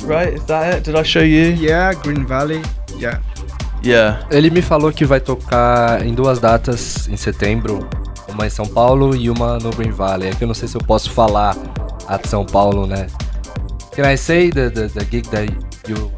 Right? 0.04 0.34
Is 0.34 0.46
that 0.48 0.76
it? 0.76 0.84
Did 0.84 0.96
I 0.96 1.04
show 1.04 1.22
you? 1.22 1.54
yeah, 1.54 1.94
Green 1.94 2.28
Valley, 2.28 2.62
yeah. 2.98 3.22
Yeah. 3.82 4.26
Ele 4.30 4.50
me 4.50 4.62
falou 4.62 4.92
que 4.92 5.06
vai 5.06 5.20
tocar 5.22 6.06
em 6.06 6.14
duas 6.14 6.40
datas 6.40 7.08
em 7.10 7.16
setembro, 7.18 7.88
uma 8.30 8.46
em 8.46 8.50
São 8.50 8.66
Paulo 8.66 9.16
e 9.16 9.30
uma 9.30 9.58
no 9.58 9.70
Green 9.72 9.92
Valley. 9.92 10.30
É 10.30 10.32
que 10.34 10.44
eu 10.44 10.48
não 10.48 10.56
sei 10.56 10.68
se 10.68 10.76
eu 10.76 10.82
posso 10.82 11.10
falar 11.12 11.56
a 12.08 12.18
de 12.18 12.28
São 12.28 12.46
Paulo, 12.46 12.86
né? 12.88 13.08
Can 13.96 14.12
I 14.12 14.18
say 14.18 14.50
the, 14.50 14.70
the, 14.70 14.88
the 14.88 15.06
gig 15.10 15.28
that 15.30 15.52
you... 15.88 16.12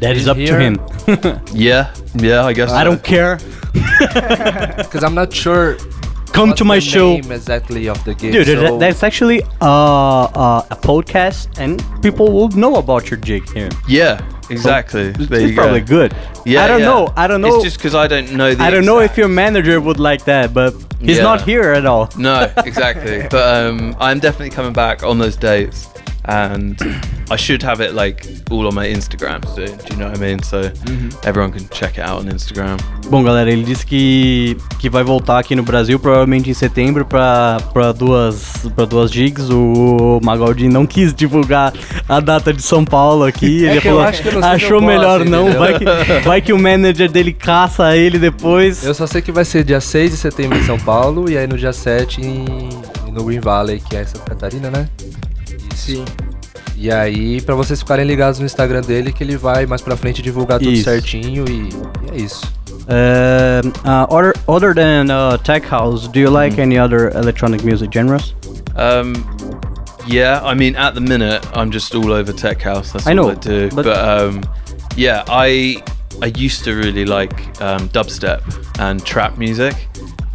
That 0.00 0.16
is 0.16 0.26
In 0.26 0.30
up 0.30 0.38
to 0.46 0.54
him. 0.58 0.76
Yeah. 1.52 1.92
Yeah, 2.14 2.46
I 2.46 2.52
guess. 2.54 2.70
I 2.72 2.84
don't 2.84 3.02
care. 3.02 3.38
Because 4.78 5.02
I'm 5.04 5.14
not 5.14 5.32
sure 5.34 5.76
Come 6.32 6.50
what's 6.50 6.58
to 6.58 6.64
my 6.64 6.76
the 6.76 6.80
show. 6.80 7.14
name 7.14 7.32
exactly 7.32 7.88
of 7.88 8.02
the 8.04 8.14
gig. 8.14 8.32
Dude, 8.32 8.46
so 8.46 8.60
that, 8.60 8.78
that's 8.78 9.02
actually 9.02 9.42
uh, 9.60 10.24
uh, 10.24 10.62
a 10.70 10.76
podcast, 10.76 11.48
and 11.58 11.82
people 12.02 12.30
will 12.32 12.48
know 12.50 12.76
about 12.76 13.10
your 13.10 13.18
gig 13.18 13.42
here. 13.52 13.68
Yeah, 13.88 14.20
exactly. 14.50 15.02
It's, 15.08 15.26
there 15.28 15.40
it's 15.40 15.50
you 15.50 15.56
probably 15.56 15.80
go. 15.80 15.86
good. 15.86 16.16
Yeah, 16.44 16.64
I 16.64 16.68
don't 16.68 16.80
yeah. 16.80 16.86
know. 16.86 17.12
I 17.16 17.26
don't 17.26 17.40
know. 17.40 17.56
It's 17.56 17.64
just 17.64 17.78
because 17.78 17.94
I 17.94 18.06
don't 18.06 18.32
know 18.32 18.54
the. 18.54 18.62
I 18.62 18.70
don't 18.70 18.84
know 18.86 19.00
if 19.00 19.16
your 19.16 19.28
manager 19.28 19.80
would 19.80 20.00
like 20.00 20.24
that, 20.24 20.54
but 20.54 20.74
he's 21.00 21.18
Yeah. 21.18 21.22
not 21.22 21.42
here 21.42 21.72
at 21.72 21.84
all. 21.86 22.08
No, 22.16 22.50
exactly. 22.64 23.26
but 23.30 23.66
um, 23.66 23.96
I'm 24.00 24.18
definitely 24.18 24.50
coming 24.50 24.72
back 24.72 25.02
on 25.02 25.18
those 25.18 25.36
dates, 25.36 25.88
and 26.28 26.76
I 27.30 27.36
should 27.36 27.62
have 27.62 27.80
it 27.80 27.94
like 27.94 28.26
all 28.50 28.66
on 28.66 28.74
my 28.74 28.86
Instagram 28.86 29.44
soon. 29.54 29.76
Do 29.78 29.94
you 29.94 29.96
know 29.96 30.08
what 30.08 30.18
I 30.18 30.20
mean? 30.20 30.42
So 30.42 30.70
everyone 31.24 31.52
can 31.52 31.66
check 31.70 31.98
it 31.98 32.04
out 32.04 32.20
on 32.20 32.28
Instagram. 32.28 32.76
Bom, 33.10 33.22
galera, 33.22 33.50
ele 33.50 33.64
disse 33.64 33.84
que, 33.84 34.56
que 34.78 34.90
vai 34.90 35.02
voltar 35.02 35.38
aqui 35.38 35.56
no 35.56 35.62
Brasil 35.62 35.98
provavelmente 35.98 36.50
em 36.50 36.54
setembro 36.54 37.06
pra, 37.06 37.58
pra, 37.72 37.92
duas, 37.92 38.66
pra 38.74 38.84
duas 38.84 39.10
gigs. 39.10 39.50
O 39.50 40.20
Magaldi 40.22 40.68
não 40.68 40.86
quis 40.86 41.14
divulgar 41.14 41.72
a 42.06 42.20
data 42.20 42.52
de 42.52 42.62
São 42.62 42.84
Paulo 42.84 43.24
aqui. 43.24 43.66
É 43.66 43.70
ele 43.70 43.78
eu 43.78 43.82
falou, 43.82 44.00
acho 44.02 44.22
que 44.22 44.28
eu 44.28 44.32
não 44.34 44.42
sei 44.42 44.50
se 44.50 44.64
achou 44.64 44.76
eu 44.76 44.82
posso, 44.82 44.92
melhor 44.92 45.24
não. 45.24 45.52
Vai 45.52 45.78
que, 45.78 45.84
vai 46.24 46.40
que 46.42 46.52
o 46.52 46.58
manager 46.58 47.10
dele 47.10 47.32
caça 47.32 47.96
ele 47.96 48.18
depois. 48.18 48.84
Eu 48.84 48.94
só 48.94 49.06
sei 49.06 49.22
que 49.22 49.32
vai 49.32 49.44
ser 49.44 49.64
dia 49.64 49.80
6 49.80 50.10
de 50.10 50.16
setembro 50.18 50.58
em 50.58 50.64
São 50.64 50.78
Paulo 50.78 51.30
e 51.30 51.38
aí 51.38 51.46
no 51.46 51.56
dia 51.56 51.72
7 51.72 52.20
em, 52.20 52.44
no 53.10 53.24
Green 53.24 53.40
Valley, 53.40 53.80
que 53.80 53.96
é 53.96 54.04
Santa 54.04 54.30
Catarina, 54.30 54.70
né? 54.70 54.88
Isso. 55.78 55.96
Sim. 55.96 56.04
E 56.76 56.92
aí, 56.92 57.40
pra 57.40 57.54
vocês 57.56 57.80
ficarem 57.80 58.04
ligados 58.06 58.38
no 58.38 58.46
Instagram 58.46 58.82
dele, 58.82 59.12
que 59.12 59.24
ele 59.24 59.36
vai 59.36 59.66
mais 59.66 59.82
pra 59.82 59.96
frente 59.96 60.22
divulgar 60.22 60.58
tudo 60.60 60.70
Isso. 60.70 60.84
certinho 60.84 61.44
e, 61.48 61.68
e 61.70 62.12
é 62.12 62.16
isso. 62.22 62.40
Um, 62.90 63.68
uh, 63.84 64.06
other, 64.14 64.32
other 64.46 64.74
than 64.74 65.06
uh, 65.10 65.36
tech 65.38 65.66
house, 65.68 66.06
do 66.08 66.20
you 66.20 66.30
like 66.30 66.60
any 66.60 66.78
other 66.78 67.10
electronic 67.16 67.64
music 67.64 67.90
genres? 67.92 68.32
Um, 68.76 69.12
yeah, 70.06 70.40
I 70.44 70.54
mean, 70.54 70.76
at 70.76 70.94
the 70.94 71.00
minute, 71.00 71.44
I'm 71.52 71.70
just 71.72 71.94
all 71.94 72.12
over 72.12 72.32
tech 72.32 72.62
house. 72.62 72.92
That's 72.92 73.06
I 73.06 73.10
all 73.10 73.16
know, 73.16 73.30
I 73.30 73.34
do. 73.34 73.68
but- 73.74 73.84
But, 73.84 73.98
um, 73.98 74.40
yeah, 74.96 75.24
I 75.28 75.82
I 76.22 76.32
used 76.36 76.64
to 76.64 76.74
really 76.74 77.04
like 77.04 77.34
um, 77.60 77.88
dubstep 77.90 78.40
and 78.78 79.04
trap 79.04 79.36
music. 79.36 79.74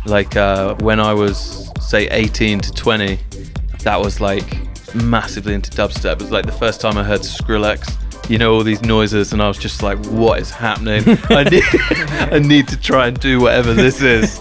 Like 0.06 0.36
uh, 0.38 0.76
when 0.82 1.00
I 1.00 1.14
was 1.14 1.70
say 1.82 2.08
18 2.10 2.60
to 2.60 2.72
20, 2.74 3.18
that 3.84 4.00
was 4.00 4.20
like 4.22 4.46
massively 4.96 5.54
into 5.54 5.72
dubstep. 5.72 6.14
It 6.14 6.22
was 6.22 6.32
like 6.32 6.46
the 6.46 6.52
first 6.52 6.82
time 6.82 6.98
I 6.98 7.04
heard 7.04 7.22
Skrillex. 7.22 7.98
You 8.30 8.38
know 8.38 8.54
all 8.54 8.64
these 8.64 8.82
noises, 8.84 9.34
and 9.34 9.42
I 9.42 9.50
was 9.50 9.58
just 9.58 9.84
like, 9.84 9.98
"What 10.06 10.40
is 10.40 10.50
happening? 10.50 11.04
I 11.30 11.44
need, 11.50 11.64
I 12.34 12.40
need 12.40 12.70
to 12.70 12.78
try 12.78 13.08
and 13.08 13.20
do 13.20 13.42
whatever 13.42 13.74
this 13.74 14.02
is." 14.02 14.40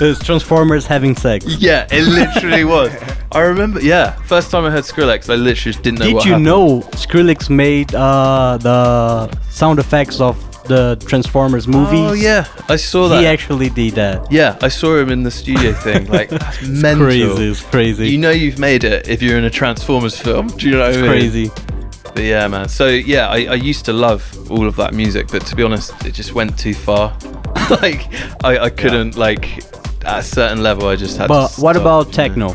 It's 0.00 0.24
Transformers 0.24 0.86
having 0.86 1.14
sex. 1.14 1.44
Yeah, 1.58 1.86
it 1.90 2.04
literally 2.04 2.64
was. 2.64 2.90
I 3.32 3.40
remember, 3.40 3.80
yeah, 3.82 4.12
first 4.22 4.50
time 4.50 4.64
I 4.64 4.70
heard 4.70 4.84
Skrillex, 4.84 5.28
I 5.28 5.34
literally 5.34 5.54
just 5.72 5.82
didn't 5.82 5.98
know 5.98 6.06
Did 6.06 6.24
you 6.24 6.30
happened. 6.32 6.44
know 6.46 6.80
Skrillex 6.92 7.50
made 7.50 7.94
uh, 7.94 8.56
the 8.56 9.30
sound 9.50 9.78
effects 9.78 10.18
of 10.18 10.36
the 10.68 11.02
Transformers 11.06 11.66
oh, 11.66 11.72
movies? 11.72 12.00
Oh 12.00 12.12
yeah, 12.12 12.46
I 12.68 12.76
saw 12.76 13.08
that. 13.08 13.20
He 13.20 13.26
actually 13.26 13.70
did 13.70 13.94
that. 13.94 14.30
yeah, 14.30 14.58
I 14.62 14.68
saw 14.68 14.96
him 14.96 15.10
in 15.10 15.22
the 15.22 15.30
studio 15.30 15.72
thing. 15.72 16.06
Like 16.06 16.28
that's 16.30 16.66
mental. 16.66 17.06
Crazy, 17.06 17.50
it's 17.50 17.62
crazy. 17.62 18.10
You 18.10 18.18
know 18.18 18.30
you've 18.30 18.58
made 18.58 18.84
it 18.84 19.08
if 19.08 19.22
you're 19.22 19.38
in 19.38 19.44
a 19.44 19.50
Transformers 19.50 20.18
film. 20.18 20.48
Do 20.48 20.66
you 20.66 20.76
know 20.76 20.80
what 20.80 20.94
I 20.94 20.96
mean? 20.96 21.10
crazy. 21.10 21.50
But 22.14 22.24
yeah, 22.24 22.48
man. 22.48 22.68
So 22.68 22.86
yeah, 22.86 23.28
I, 23.28 23.44
I 23.44 23.54
used 23.54 23.84
to 23.86 23.92
love 23.92 24.50
all 24.50 24.66
of 24.66 24.76
that 24.76 24.94
music, 24.94 25.28
but 25.28 25.44
to 25.46 25.56
be 25.56 25.62
honest, 25.62 26.04
it 26.04 26.14
just 26.14 26.34
went 26.34 26.58
too 26.58 26.74
far. 26.74 27.16
like 27.82 28.08
I, 28.44 28.58
I 28.58 28.70
couldn't 28.70 29.16
like 29.16 29.64
at 30.04 30.20
a 30.20 30.22
certain 30.22 30.62
level. 30.62 30.88
I 30.88 30.96
just 30.96 31.16
had. 31.16 31.28
But 31.28 31.48
to 31.48 31.60
what 31.60 31.76
about 31.76 32.06
you 32.06 32.38
know. 32.38 32.52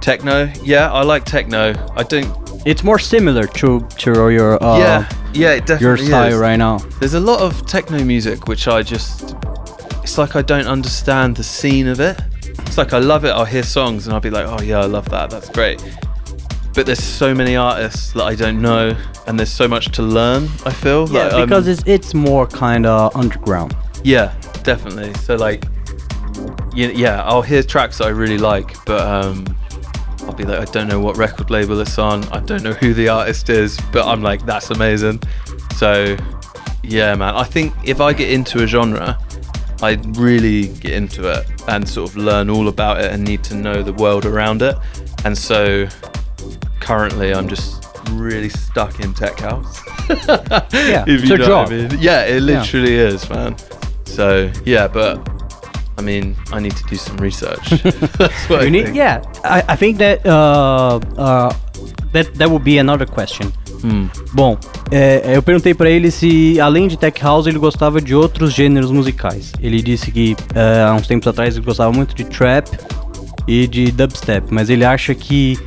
Techno? 0.00 0.52
Yeah, 0.62 0.92
I 0.92 1.02
like 1.02 1.24
techno. 1.24 1.74
I 1.94 2.02
don't. 2.02 2.39
It's 2.66 2.82
more 2.84 2.98
similar 2.98 3.46
to 3.46 3.80
to 3.98 4.30
your 4.30 4.62
uh, 4.62 4.78
yeah, 4.78 5.08
yeah, 5.32 5.52
it 5.52 5.66
definitely 5.66 5.86
your 5.86 5.96
style 5.96 6.32
is. 6.34 6.38
right 6.38 6.56
now. 6.56 6.78
There's 7.00 7.14
a 7.14 7.20
lot 7.20 7.40
of 7.40 7.66
techno 7.66 8.04
music 8.04 8.48
which 8.48 8.68
I 8.68 8.82
just 8.82 9.34
it's 10.02 10.18
like 10.18 10.36
I 10.36 10.42
don't 10.42 10.66
understand 10.66 11.36
the 11.36 11.42
scene 11.42 11.88
of 11.88 12.00
it. 12.00 12.20
It's 12.66 12.76
like 12.78 12.92
I 12.92 12.98
love 12.98 13.24
it, 13.24 13.30
I'll 13.30 13.44
hear 13.44 13.62
songs 13.62 14.06
and 14.06 14.14
I'll 14.14 14.20
be 14.20 14.30
like, 14.30 14.46
Oh 14.46 14.62
yeah, 14.62 14.80
I 14.80 14.86
love 14.86 15.08
that, 15.10 15.30
that's 15.30 15.48
great. 15.48 15.82
But 16.74 16.86
there's 16.86 17.02
so 17.02 17.34
many 17.34 17.56
artists 17.56 18.12
that 18.12 18.24
I 18.24 18.34
don't 18.34 18.60
know 18.60 18.96
and 19.26 19.38
there's 19.38 19.50
so 19.52 19.66
much 19.66 19.86
to 19.92 20.02
learn, 20.02 20.44
I 20.64 20.72
feel. 20.72 21.08
Yeah, 21.08 21.24
like, 21.24 21.32
I'm- 21.32 21.46
because 21.48 21.66
it's 21.66 21.82
it's 21.86 22.14
more 22.14 22.46
kind 22.46 22.84
of 22.86 23.16
underground. 23.16 23.74
Yeah, 24.04 24.34
definitely. 24.62 25.14
So 25.14 25.36
like 25.36 25.64
yeah, 26.74 26.88
yeah, 26.88 27.22
I'll 27.24 27.42
hear 27.42 27.62
tracks 27.62 27.98
that 27.98 28.06
I 28.06 28.10
really 28.10 28.38
like, 28.38 28.76
but 28.84 29.00
um 29.00 29.46
I'll 30.22 30.32
be 30.32 30.44
like, 30.44 30.68
I 30.68 30.70
don't 30.70 30.88
know 30.88 31.00
what 31.00 31.16
record 31.16 31.50
label 31.50 31.80
it's 31.80 31.98
on. 31.98 32.24
I 32.28 32.40
don't 32.40 32.62
know 32.62 32.72
who 32.72 32.94
the 32.94 33.08
artist 33.08 33.48
is, 33.48 33.78
but 33.92 34.06
I'm 34.06 34.22
like, 34.22 34.44
that's 34.44 34.70
amazing. 34.70 35.22
So, 35.76 36.16
yeah, 36.82 37.14
man. 37.14 37.34
I 37.34 37.44
think 37.44 37.74
if 37.84 38.00
I 38.00 38.12
get 38.12 38.30
into 38.30 38.62
a 38.62 38.66
genre, 38.66 39.18
I 39.82 39.92
really 40.12 40.68
get 40.68 40.92
into 40.92 41.30
it 41.30 41.46
and 41.68 41.88
sort 41.88 42.10
of 42.10 42.16
learn 42.16 42.50
all 42.50 42.68
about 42.68 43.00
it 43.00 43.12
and 43.12 43.24
need 43.24 43.42
to 43.44 43.54
know 43.54 43.82
the 43.82 43.94
world 43.94 44.26
around 44.26 44.62
it. 44.62 44.76
And 45.24 45.36
so, 45.36 45.88
currently, 46.80 47.32
I'm 47.32 47.48
just 47.48 47.84
really 48.12 48.48
stuck 48.48 49.00
in 49.00 49.14
tech 49.14 49.38
house. 49.40 49.80
Yeah, 50.10 51.04
if 51.06 51.20
it's 51.20 51.28
you 51.28 51.34
a 51.36 51.38
know 51.38 51.46
job. 51.46 51.68
I 51.68 51.70
mean. 51.70 51.98
Yeah, 52.00 52.24
it 52.24 52.40
literally 52.40 52.94
is, 52.94 53.30
man. 53.30 53.56
So, 54.06 54.50
yeah, 54.64 54.88
but 54.88 55.39
I 56.00 56.02
mean, 56.02 56.34
I 56.50 56.60
need 56.60 56.74
to 56.76 56.84
do 56.86 56.96
some 56.96 57.18
research. 57.18 57.70
That's 58.18 58.48
what 58.48 58.64
I 58.64 58.70
need, 58.70 58.94
yeah, 58.94 59.20
I, 59.44 59.62
I 59.68 59.76
think 59.76 59.98
that 59.98 60.24
uh, 60.26 60.98
uh, 61.18 61.52
that 62.12 62.34
that 62.38 62.50
would 62.50 62.64
be 62.64 62.78
another 62.78 63.04
question. 63.04 63.52
Hmm. 63.82 64.06
Bom, 64.32 64.58
é, 64.90 65.36
eu 65.36 65.42
perguntei 65.42 65.74
pra 65.74 65.90
ele 65.90 66.10
se, 66.10 66.58
além 66.58 66.88
de 66.88 66.96
tech 66.96 67.22
house, 67.22 67.46
ele 67.46 67.58
gostava 67.58 68.00
de 68.00 68.14
outros 68.14 68.54
gêneros 68.54 68.90
musicais. 68.90 69.52
Ele 69.60 69.82
disse 69.82 70.10
que 70.10 70.34
é, 70.54 70.82
há 70.82 70.94
uns 70.94 71.06
tempos 71.06 71.28
atrás 71.28 71.56
ele 71.56 71.64
gostava 71.66 71.92
muito 71.92 72.14
de 72.14 72.24
trap 72.24 72.66
e 73.46 73.66
de 73.66 73.92
dubstep, 73.92 74.46
mas 74.50 74.70
ele 74.70 74.84
acha 74.84 75.14
que 75.14 75.58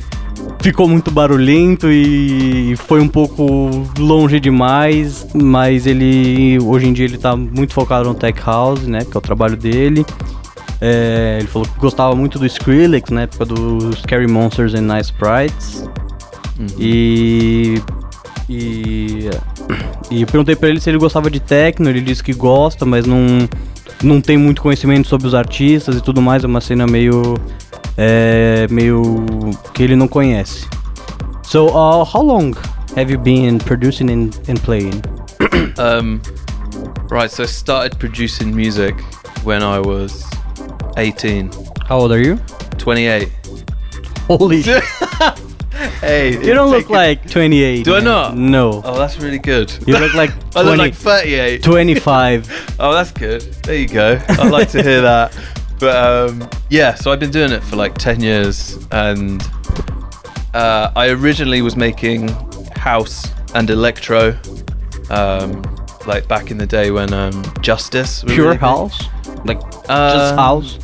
ficou 0.60 0.88
muito 0.88 1.10
barulhento 1.10 1.88
e 1.90 2.74
foi 2.76 3.00
um 3.00 3.08
pouco 3.08 3.70
longe 3.98 4.40
demais, 4.40 5.26
mas 5.34 5.86
ele 5.86 6.58
hoje 6.62 6.88
em 6.88 6.92
dia 6.92 7.04
ele 7.04 7.18
tá 7.18 7.36
muito 7.36 7.74
focado 7.74 8.08
no 8.08 8.14
tech 8.14 8.40
house, 8.44 8.86
né, 8.86 9.04
que 9.04 9.16
é 9.16 9.18
o 9.18 9.20
trabalho 9.20 9.56
dele. 9.56 10.04
É, 10.80 11.38
ele 11.38 11.48
falou 11.48 11.68
que 11.68 11.78
gostava 11.78 12.14
muito 12.14 12.38
do 12.38 12.46
Skrillex 12.46 13.10
na 13.10 13.22
época 13.22 13.46
do 13.46 13.92
Scary 13.96 14.26
Monsters 14.26 14.74
and 14.74 14.82
Nice 14.82 15.10
Sprites. 15.12 15.84
E 16.78 17.80
e 18.48 19.30
e 20.10 20.20
eu 20.20 20.26
perguntei 20.26 20.54
pra 20.54 20.68
ele 20.68 20.80
se 20.80 20.90
ele 20.90 20.98
gostava 20.98 21.30
de 21.30 21.40
techno, 21.40 21.88
ele 21.88 22.00
disse 22.00 22.22
que 22.22 22.32
gosta, 22.32 22.84
mas 22.84 23.06
não 23.06 23.48
não 24.02 24.20
tem 24.20 24.36
muito 24.36 24.60
conhecimento 24.60 25.08
sobre 25.08 25.26
os 25.26 25.34
artistas 25.34 25.96
e 25.96 26.00
tudo 26.02 26.20
mais, 26.20 26.44
é 26.44 26.46
uma 26.46 26.60
cena 26.60 26.86
meio 26.86 27.34
é, 27.96 28.66
meio 28.70 29.24
que 29.72 29.82
ele 29.82 29.96
não 29.96 30.08
conhece. 30.08 30.66
So, 31.42 31.68
uh, 31.68 32.04
how 32.04 32.22
long 32.22 32.54
have 32.96 33.10
you 33.10 33.18
been 33.18 33.58
producing 33.58 34.10
and, 34.10 34.34
and 34.48 34.60
playing? 34.62 35.02
Um, 35.76 36.22
right, 37.10 37.28
so 37.28 37.42
I 37.42 37.46
started 37.46 37.98
producing 37.98 38.54
music 38.54 38.94
when 39.42 39.60
I 39.62 39.80
was 39.80 40.24
18, 40.96 41.50
How 41.88 41.98
old 41.98 42.12
are 42.12 42.20
you? 42.20 42.38
28. 42.78 43.28
Holy 44.28 44.62
Hey, 46.00 46.32
You 46.34 46.54
don't 46.54 46.70
look 46.70 46.88
like 46.90 47.28
28. 47.28 47.84
Do 47.84 47.96
I 47.96 48.00
not? 48.00 48.36
No. 48.36 48.82
Oh, 48.84 48.96
that's 48.98 49.18
really 49.18 49.38
good. 49.40 49.72
You 49.86 49.98
look 49.98 50.14
like 50.14 50.30
I 50.56 50.62
look 50.62 50.78
like 50.78 50.94
38. 50.94 51.62
25. 51.62 52.76
Oh, 52.78 52.92
that's 52.92 53.10
good. 53.10 53.42
There 53.64 53.74
you 53.76 53.88
go. 53.88 54.20
I'd 54.28 54.50
like 54.50 54.70
to 54.70 54.82
hear 54.82 55.00
that. 55.02 55.32
But 55.84 55.96
um, 56.30 56.48
yeah, 56.70 56.94
so 56.94 57.12
I've 57.12 57.20
been 57.20 57.30
doing 57.30 57.52
it 57.52 57.62
for 57.62 57.76
like 57.76 57.94
10 57.98 58.20
years, 58.22 58.78
and 58.90 59.42
uh, 60.54 60.90
I 60.96 61.10
originally 61.10 61.60
was 61.60 61.76
making 61.76 62.28
house 62.74 63.26
and 63.54 63.68
electro, 63.68 64.34
um, 65.10 65.62
like 66.06 66.26
back 66.26 66.50
in 66.50 66.56
the 66.56 66.66
day 66.66 66.90
when 66.90 67.12
um, 67.12 67.42
Justice. 67.60 68.22
were 68.24 68.30
Pure 68.30 68.44
really 68.46 68.54
big. 68.56 68.60
house? 68.60 69.02
Like 69.44 69.62
Um, 69.90 70.12
just 70.18 70.34
house? 70.36 70.78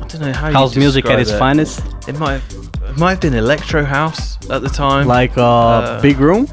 I 0.00 0.06
don't 0.06 0.20
know 0.20 0.32
how 0.32 0.46
you 0.48 0.54
House 0.54 0.76
music 0.76 1.06
at 1.06 1.18
its 1.18 1.30
it. 1.30 1.38
finest? 1.38 1.82
It 2.06 2.16
might 2.18 2.34
have, 2.40 2.70
it 2.90 2.96
might 2.98 3.10
have 3.10 3.20
been 3.20 3.34
electro 3.34 3.84
house 3.84 4.38
at 4.48 4.62
the 4.62 4.68
time. 4.68 5.08
Like 5.08 5.36
a 5.38 5.42
Uh, 5.42 6.00
big 6.02 6.20
room? 6.20 6.46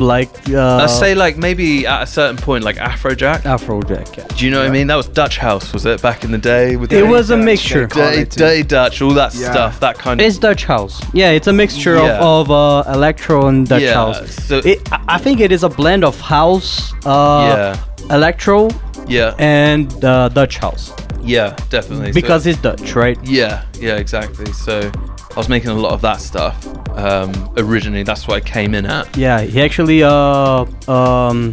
Like 0.00 0.30
uh, 0.50 0.78
I'd 0.82 0.90
say 0.90 1.14
like 1.14 1.36
maybe 1.36 1.86
at 1.86 2.02
a 2.02 2.06
certain 2.06 2.36
point 2.36 2.64
like 2.64 2.76
Afrojack. 2.76 3.40
Afrojack. 3.42 4.16
Yeah. 4.16 4.26
Do 4.36 4.44
you 4.44 4.50
know 4.50 4.60
what 4.60 4.68
I 4.68 4.70
mean? 4.70 4.86
That 4.86 4.96
was 4.96 5.08
Dutch 5.08 5.38
house, 5.38 5.72
was 5.72 5.86
it 5.86 6.02
back 6.02 6.24
in 6.24 6.30
the 6.30 6.38
day? 6.38 6.76
With 6.76 6.92
It 6.92 7.00
the 7.02 7.06
was 7.06 7.30
a 7.30 7.36
mixture. 7.36 7.86
they 7.86 7.94
call 7.94 8.02
dirty, 8.10 8.24
dirty 8.24 8.62
Dutch, 8.62 9.02
all 9.02 9.14
that 9.14 9.34
Yeah. 9.34 9.50
stuff, 9.52 9.80
that 9.80 9.98
kind 9.98 10.20
of 10.20 10.26
It's 10.26 10.38
Dutch 10.38 10.64
house. 10.64 11.00
Yeah, 11.12 11.30
it's 11.30 11.46
a 11.46 11.52
mixture 11.52 11.96
Yeah. 11.96 12.18
of, 12.18 12.50
of 12.50 12.86
uh, 12.86 12.92
electro 12.92 13.48
and 13.48 13.66
Dutch 13.68 13.82
Yeah, 13.82 13.94
house. 13.94 14.34
so- 14.46 14.58
it, 14.64 14.80
I 14.92 15.00
I 15.16 15.18
think 15.18 15.40
it 15.40 15.50
is 15.50 15.62
a 15.62 15.68
blend 15.70 16.04
of 16.04 16.20
house, 16.20 16.92
uh, 17.06 17.74
yeah, 18.06 18.14
electro, 18.14 18.68
yeah, 19.08 19.34
and 19.38 19.86
uh, 20.04 20.28
Dutch 20.28 20.58
house 20.58 20.92
yeah, 21.22 21.56
definitely. 21.70 22.12
So- 22.12 22.20
because 22.20 22.46
it's 22.46 22.60
Dutch, 22.60 22.94
right? 22.94 23.18
yeah, 23.24 23.62
yeah, 23.80 23.96
exactly. 23.96 24.52
So 24.52 24.90
I 25.36 25.38
was 25.38 25.48
making 25.50 25.68
a 25.70 25.74
lot 25.74 25.92
of 25.92 26.00
that 26.00 26.20
stuff 26.20 26.56
um, 26.96 27.52
originally. 27.58 28.02
That's 28.02 28.26
what 28.26 28.36
I 28.38 28.40
came 28.40 28.74
in 28.74 28.86
at. 28.86 29.14
Yeah, 29.16 29.42
he 29.42 29.60
actually 29.60 30.02
uh 30.02 30.64
um 30.90 31.52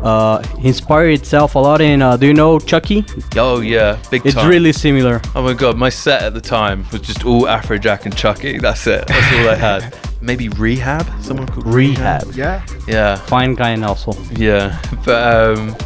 uh 0.00 0.42
he 0.58 0.66
inspired 0.68 1.10
itself 1.12 1.54
a 1.54 1.58
lot 1.60 1.80
in 1.80 2.02
uh, 2.02 2.16
do 2.16 2.26
you 2.26 2.34
know 2.34 2.58
Chuckie? 2.58 3.04
Oh 3.36 3.60
yeah, 3.60 3.98
big 4.10 4.26
It's 4.26 4.34
time. 4.34 4.48
really 4.48 4.72
similar. 4.72 5.20
Oh 5.36 5.42
my 5.42 5.52
god, 5.54 5.76
my 5.78 5.90
set 5.90 6.22
at 6.22 6.34
the 6.34 6.40
time 6.40 6.84
was 6.90 7.02
just 7.02 7.24
all 7.24 7.42
Afrojack 7.42 8.04
and 8.04 8.16
Chuckie. 8.16 8.58
That's 8.58 8.84
it. 8.88 9.06
That's 9.06 9.32
all 9.34 9.48
I 9.50 9.54
had. 9.54 9.96
Maybe 10.20 10.48
R3hab. 10.48 11.22
Someone 11.22 11.46
called 11.46 11.66
R3hab. 11.66 12.36
Yeah. 12.36 12.64
Yeah. 12.88 13.16
Fine 13.26 13.54
guy 13.54 13.70
and 13.70 13.84
also. 13.84 14.12
Yeah, 14.32 14.80
but 15.04 15.58
um, 15.58 15.76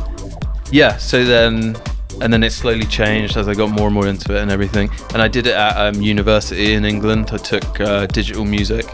yeah. 0.70 0.96
So 0.96 1.24
then, 1.24 1.74
and 2.20 2.32
then 2.32 2.42
it 2.42 2.50
slowly 2.50 2.86
changed 2.86 3.36
as 3.36 3.48
I 3.48 3.54
got 3.54 3.70
more 3.70 3.86
and 3.86 3.94
more 3.94 4.06
into 4.06 4.34
it 4.36 4.42
and 4.42 4.50
everything. 4.50 4.90
And 5.12 5.22
I 5.22 5.28
did 5.28 5.46
it 5.46 5.54
at 5.54 5.76
um, 5.76 6.00
university 6.00 6.72
in 6.74 6.84
England. 6.84 7.30
I 7.32 7.36
took 7.36 7.80
uh, 7.80 8.06
digital 8.06 8.44
music, 8.44 8.86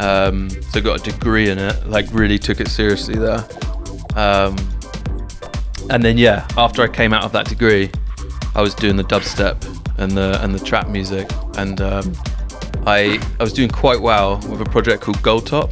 um, 0.00 0.50
so 0.70 0.80
got 0.80 1.06
a 1.06 1.10
degree 1.10 1.50
in 1.50 1.58
it. 1.58 1.86
Like 1.86 2.06
really 2.12 2.38
took 2.38 2.60
it 2.60 2.68
seriously 2.68 3.14
there. 3.14 3.46
Um, 4.16 4.56
and 5.90 6.02
then 6.02 6.18
yeah, 6.18 6.46
after 6.56 6.82
I 6.82 6.88
came 6.88 7.12
out 7.12 7.24
of 7.24 7.32
that 7.32 7.46
degree, 7.46 7.90
I 8.54 8.62
was 8.62 8.74
doing 8.74 8.96
the 8.96 9.04
dubstep 9.04 9.56
and 9.98 10.12
the 10.12 10.42
and 10.42 10.54
the 10.54 10.64
trap 10.64 10.88
music, 10.88 11.30
and 11.56 11.80
um, 11.80 12.12
I 12.86 13.20
I 13.38 13.42
was 13.42 13.52
doing 13.52 13.70
quite 13.70 14.00
well 14.00 14.36
with 14.48 14.60
a 14.60 14.66
project 14.66 15.02
called 15.02 15.20
Gold 15.22 15.46
Top 15.46 15.70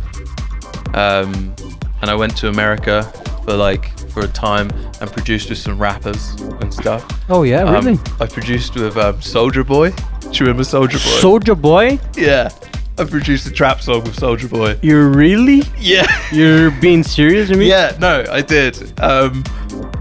um, 0.94 1.54
and 2.02 2.10
I 2.10 2.14
went 2.14 2.36
to 2.38 2.48
America 2.48 3.04
for 3.44 3.54
like 3.54 3.92
for 4.10 4.20
a 4.20 4.28
time 4.28 4.70
and 5.00 5.10
produced 5.10 5.48
with 5.48 5.58
some 5.58 5.78
rappers 5.78 6.32
and 6.60 6.72
stuff. 6.72 7.06
Oh 7.30 7.42
yeah, 7.44 7.62
Um, 7.64 7.74
really? 7.84 7.98
I 8.20 8.26
produced 8.26 8.74
with 8.74 8.96
um, 8.96 9.16
Soulja 9.16 9.66
Boy. 9.66 9.90
Do 9.90 10.28
you 10.32 10.40
remember 10.40 10.62
Soulja 10.64 10.92
Boy? 10.92 11.20
Soulja 11.40 11.60
Boy? 11.60 11.98
yeah, 12.16 12.50
I 12.98 13.04
produced 13.04 13.46
a 13.46 13.50
trap 13.50 13.80
song 13.80 14.02
with 14.04 14.16
Soulja 14.16 14.48
Boy. 14.50 14.78
You 14.82 15.08
really? 15.08 15.62
Yeah, 15.78 16.06
You're 16.32 16.70
being 16.70 17.02
serious 17.02 17.48
with 17.48 17.58
me? 17.58 17.68
yeah, 17.68 17.96
no, 17.98 18.24
I 18.30 18.42
did. 18.42 18.76
Um, 19.00 19.42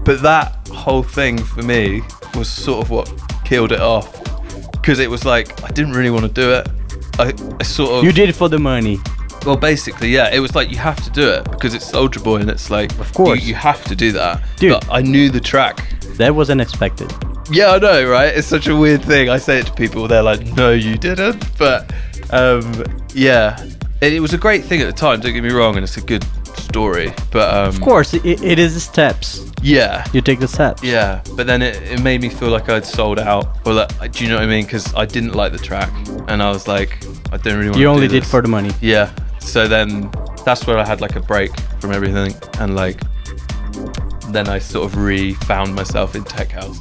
but 0.04 0.20
that 0.22 0.56
whole 0.72 1.02
thing 1.02 1.38
for 1.38 1.62
me 1.62 2.02
was 2.34 2.48
sort 2.48 2.84
of 2.84 2.90
what 2.90 3.12
killed 3.44 3.72
it 3.72 3.80
off 3.80 4.12
because 4.72 4.98
it 4.98 5.10
was 5.10 5.24
like 5.24 5.62
I 5.64 5.68
didn't 5.68 5.92
really 5.92 6.10
want 6.10 6.24
to 6.26 6.32
do 6.32 6.52
it. 6.52 6.68
I, 7.18 7.32
I 7.58 7.62
sort 7.64 7.90
of 7.92 8.04
You 8.04 8.12
did 8.12 8.28
it 8.28 8.34
for 8.36 8.48
the 8.48 8.58
money. 8.58 8.98
Well, 9.46 9.56
basically, 9.56 10.08
yeah. 10.10 10.30
It 10.32 10.40
was 10.40 10.54
like 10.54 10.70
you 10.70 10.76
have 10.78 11.02
to 11.04 11.10
do 11.10 11.28
it 11.30 11.44
because 11.50 11.74
it's 11.74 11.90
Soulja 11.90 12.22
Boy, 12.22 12.36
and 12.36 12.50
it's 12.50 12.70
like, 12.70 12.92
Of 12.98 13.12
course. 13.14 13.40
you, 13.40 13.48
you 13.48 13.54
have 13.54 13.82
to 13.84 13.96
do 13.96 14.12
that. 14.12 14.42
Dude. 14.56 14.72
But 14.72 14.86
I 14.90 15.00
knew 15.02 15.30
the 15.30 15.40
track. 15.40 15.88
That 16.16 16.34
was 16.34 16.50
unexpected. 16.50 17.10
Yeah, 17.50 17.72
I 17.72 17.78
know, 17.78 18.08
right? 18.08 18.32
It's 18.36 18.46
such 18.46 18.68
a 18.68 18.76
weird 18.76 19.02
thing. 19.02 19.28
I 19.30 19.38
say 19.38 19.58
it 19.60 19.66
to 19.66 19.72
people, 19.72 20.06
they're 20.06 20.22
like, 20.22 20.44
"No, 20.54 20.72
you 20.72 20.96
didn't." 20.96 21.42
But 21.58 21.92
um, 22.30 22.84
yeah, 23.14 23.60
it, 24.00 24.12
it 24.12 24.20
was 24.20 24.32
a 24.34 24.38
great 24.38 24.64
thing 24.64 24.80
at 24.82 24.86
the 24.86 24.92
time. 24.92 25.20
Don't 25.20 25.32
get 25.32 25.42
me 25.42 25.50
wrong, 25.50 25.74
and 25.76 25.82
it's 25.82 25.96
a 25.96 26.00
good 26.02 26.24
story. 26.56 27.12
But 27.32 27.52
um, 27.54 27.68
Of 27.68 27.80
course, 27.80 28.14
it, 28.14 28.24
it 28.24 28.58
is 28.58 28.80
steps. 28.82 29.50
yeah, 29.62 30.06
You 30.12 30.20
take 30.20 30.38
the 30.38 30.46
steps. 30.48 30.82
yeah. 30.84 31.22
But 31.34 31.46
then 31.48 31.62
it, 31.62 31.76
it 31.82 32.00
made 32.02 32.20
me 32.20 32.28
feel 32.28 32.50
like 32.50 32.68
I'd 32.68 32.84
sold 32.86 33.18
out. 33.18 33.66
Or 33.66 33.72
like, 33.72 34.12
do 34.12 34.22
you 34.24 34.30
know 34.30 34.36
what 34.36 34.44
I 34.44 34.46
mean? 34.46 34.64
Because 34.64 34.94
I 34.94 35.04
didn't 35.06 35.34
like 35.34 35.50
the 35.52 35.58
track, 35.58 35.90
and 36.28 36.40
I 36.42 36.50
was 36.50 36.68
like, 36.68 37.02
I 37.32 37.38
don't 37.38 37.56
really 37.56 37.70
want. 37.70 37.80
You 37.80 37.88
only 37.88 38.06
did 38.08 38.24
for 38.26 38.42
the 38.42 38.48
money. 38.48 38.70
Yeah. 38.80 39.10
So 39.40 39.66
then 39.68 40.10
that's 40.44 40.66
where 40.66 40.78
I 40.78 40.84
had 40.86 41.00
like 41.00 41.16
a 41.16 41.20
break 41.20 41.50
from 41.80 41.92
everything 41.92 42.34
and 42.60 42.76
like 42.76 43.00
then 44.28 44.48
I 44.48 44.58
sort 44.58 44.86
of 44.86 44.96
re-found 44.96 45.74
myself 45.74 46.14
in 46.14 46.22
tech 46.24 46.50
house, 46.52 46.78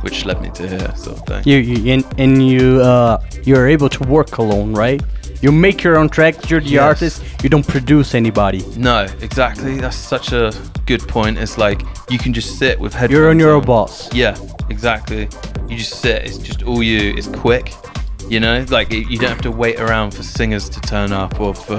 which 0.00 0.24
led 0.24 0.40
me 0.40 0.50
to 0.54 0.66
here 0.68 0.94
sort 0.96 1.18
of 1.18 1.26
thing. 1.26 1.42
You, 1.44 1.58
you 1.58 1.92
and, 1.92 2.04
and 2.18 2.46
you 2.48 2.80
uh 2.80 3.22
you're 3.44 3.68
able 3.68 3.88
to 3.90 4.04
work 4.04 4.38
alone, 4.38 4.72
right? 4.72 5.00
You 5.42 5.50
make 5.52 5.82
your 5.82 5.96
own 5.98 6.08
tracks. 6.10 6.50
You're 6.50 6.60
the 6.60 6.68
Yes. 6.70 6.82
artist. 6.82 7.22
You 7.42 7.48
don't 7.48 7.66
produce 7.66 8.14
anybody. 8.14 8.62
No, 8.76 9.06
exactly. 9.22 9.78
That's 9.80 9.96
such 9.96 10.32
a 10.32 10.52
good 10.84 11.00
point. 11.08 11.38
It's 11.38 11.56
like 11.56 11.80
you 12.10 12.18
can 12.18 12.34
just 12.34 12.58
sit 12.58 12.78
with 12.78 12.92
headphones. 12.92 13.12
You're 13.12 13.30
on 13.30 13.38
your 13.38 13.52
own 13.52 13.64
boss. 13.64 14.12
Yeah, 14.14 14.36
exactly. 14.68 15.28
You 15.68 15.76
just 15.78 16.00
sit. 16.00 16.24
It's 16.26 16.36
just 16.36 16.62
all 16.62 16.82
you. 16.82 17.14
It's 17.16 17.28
quick. 17.28 17.72
You 18.30 18.38
know, 18.38 18.64
like 18.70 18.92
you 18.92 19.18
don't 19.18 19.28
have 19.28 19.42
to 19.42 19.50
wait 19.50 19.80
around 19.80 20.12
for 20.12 20.22
singers 20.22 20.68
to 20.70 20.80
turn 20.80 21.10
up 21.12 21.40
or 21.40 21.52
for 21.52 21.74